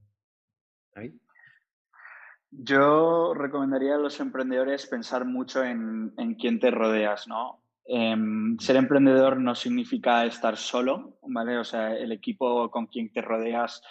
Yo 2.50 3.34
recomendaría 3.34 3.96
a 3.96 3.98
los 3.98 4.20
emprendedores 4.20 4.86
pensar 4.86 5.26
mucho 5.26 5.62
en, 5.62 6.14
en 6.16 6.34
quién 6.34 6.60
te 6.60 6.70
rodeas, 6.70 7.28
¿no? 7.28 7.64
Em, 7.86 8.56
ser 8.58 8.76
emprendedor 8.76 9.38
no 9.38 9.54
significa 9.54 10.24
estar 10.24 10.56
solo, 10.56 11.18
¿vale? 11.22 11.58
O 11.58 11.64
sea, 11.64 11.94
el 11.94 12.12
equipo 12.12 12.70
con 12.70 12.86
quien 12.86 13.12
te 13.12 13.20
rodeas 13.20 13.82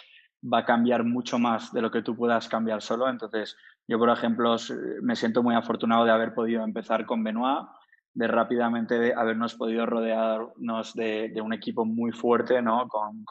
va 0.42 0.58
a 0.58 0.64
cambiar 0.64 1.04
mucho 1.04 1.38
más 1.38 1.72
de 1.72 1.82
lo 1.82 1.90
que 1.90 2.02
tú 2.02 2.16
puedas 2.16 2.48
cambiar 2.48 2.82
solo. 2.82 3.08
Entonces, 3.08 3.56
yo, 3.86 3.98
por 3.98 4.10
ejemplo, 4.10 4.56
me 5.02 5.16
siento 5.16 5.42
muy 5.42 5.54
afortunado 5.54 6.04
de 6.04 6.12
haber 6.12 6.34
podido 6.34 6.64
empezar 6.64 7.06
con 7.06 7.22
Benoit, 7.22 7.66
de 8.14 8.28
rápidamente 8.28 9.12
habernos 9.14 9.54
podido 9.54 9.86
rodearnos 9.86 10.94
de, 10.94 11.32
un 11.42 11.52
equipo 11.52 11.84
muy 11.84 12.12
fuerte, 12.12 12.62
¿no? 12.62 12.88
Con, 12.88 13.24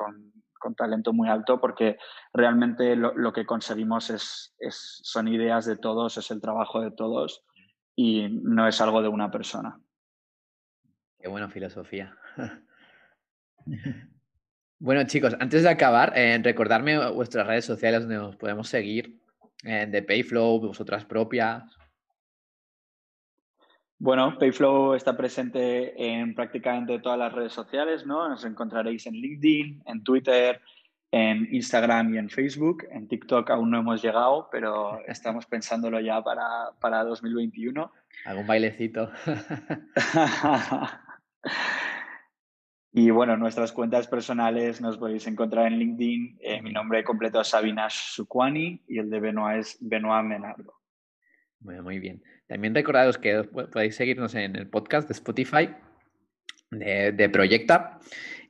con 0.64 0.76
talento 0.76 1.12
muy 1.12 1.30
alto 1.30 1.60
porque 1.60 1.98
realmente 2.34 2.96
lo, 2.96 3.34
que 3.34 3.46
conseguimos 3.46 4.10
es, 4.10 4.56
son 5.04 5.28
ideas 5.28 5.66
de 5.66 5.76
todos, 5.76 6.18
es 6.18 6.32
el 6.32 6.42
trabajo 6.42 6.80
de 6.82 6.92
todos 6.92 7.44
y 7.96 8.30
no 8.30 8.68
es 8.68 8.80
algo 8.80 9.02
de 9.02 9.10
una 9.10 9.30
persona. 9.30 9.78
Qué 11.20 11.28
buena 11.28 11.50
filosofía. 11.50 12.16
bueno, 14.80 15.04
chicos, 15.06 15.36
antes 15.40 15.64
de 15.64 15.70
acabar, 15.70 16.14
eh, 16.16 16.40
recordarme 16.42 17.12
vuestras 17.12 17.46
redes 17.46 17.66
sociales 17.66 18.02
donde 18.02 18.18
os 18.18 18.38
podemos 18.38 18.70
seguir, 18.70 19.20
eh, 19.64 19.88
de 19.90 20.02
Payflow, 20.02 20.60
vosotras 20.60 21.06
propias. 21.06 21.64
Bueno, 23.98 24.38
Payflow 24.38 24.96
está 24.96 25.16
presente 25.16 25.94
en 25.96 26.36
prácticamente 26.36 27.00
todas 27.00 27.18
las 27.18 27.32
redes 27.32 27.54
sociales, 27.54 28.06
¿no? 28.06 28.28
Nos 28.28 28.44
encontraréis 28.44 29.06
en 29.08 29.14
LinkedIn, 29.14 29.84
en 29.86 30.04
Twitter, 30.04 30.60
en 31.12 31.48
Instagram 31.54 32.14
y 32.14 32.18
en 32.18 32.30
Facebook. 32.30 32.86
En 32.92 33.08
TikTok 33.08 33.50
aún 33.52 33.72
no 33.72 33.80
hemos 33.80 34.02
llegado, 34.02 34.50
pero 34.52 35.00
estamos 35.08 35.46
pensándolo 35.46 36.02
ya 36.02 36.22
para, 36.22 36.72
para 36.82 37.04
2021. 37.04 37.92
Algún 38.26 38.48
bailecito. 38.48 39.10
y 42.96 43.10
bueno, 43.10 43.36
nuestras 43.38 43.72
cuentas 43.72 44.08
personales 44.08 44.80
nos 44.80 45.00
podéis 45.00 45.26
encontrar 45.26 45.66
en 45.66 45.80
LinkedIn. 45.80 46.38
Eh, 46.42 46.62
mi 46.62 46.72
nombre 46.72 47.04
completo 47.04 47.42
es 47.42 47.48
Sabinash 47.48 48.14
Sukwani 48.14 48.84
y 48.88 49.00
el 49.00 49.10
de 49.10 49.20
Benoit 49.20 49.62
es 49.62 49.78
Benoit 49.82 50.24
Menardo. 50.24 50.76
muy 51.60 51.98
bien. 51.98 52.22
También 52.46 52.76
recordaros 52.76 53.18
que 53.18 53.44
podéis 53.46 53.96
seguirnos 53.96 54.36
en 54.36 54.56
el 54.56 54.70
podcast 54.70 55.08
de 55.08 55.14
Spotify 55.14 55.70
de, 56.70 57.30
Proyecta. 57.30 57.98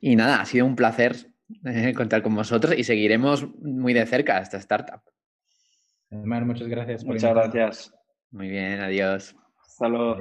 Y 0.02 0.14
nada, 0.14 0.42
ha 0.42 0.44
sido 0.44 0.66
un 0.66 0.76
placer 0.76 1.16
eh, 1.64 1.94
contar 1.94 2.20
con 2.20 2.34
vosotros 2.34 2.74
y 2.76 2.84
seguiremos 2.84 3.48
muy 3.62 3.94
de 3.94 4.04
cerca 4.04 4.40
esta 4.40 4.58
startup. 4.58 5.00
Mar, 6.10 6.44
muchas 6.44 6.68
gracias. 6.68 7.02
muchas 7.02 7.32
gracias. 7.32 7.94
Muy 8.30 8.50
bien, 8.50 8.80
adiós. 8.80 9.34
Hasta 9.66 9.88
luego. 9.88 10.18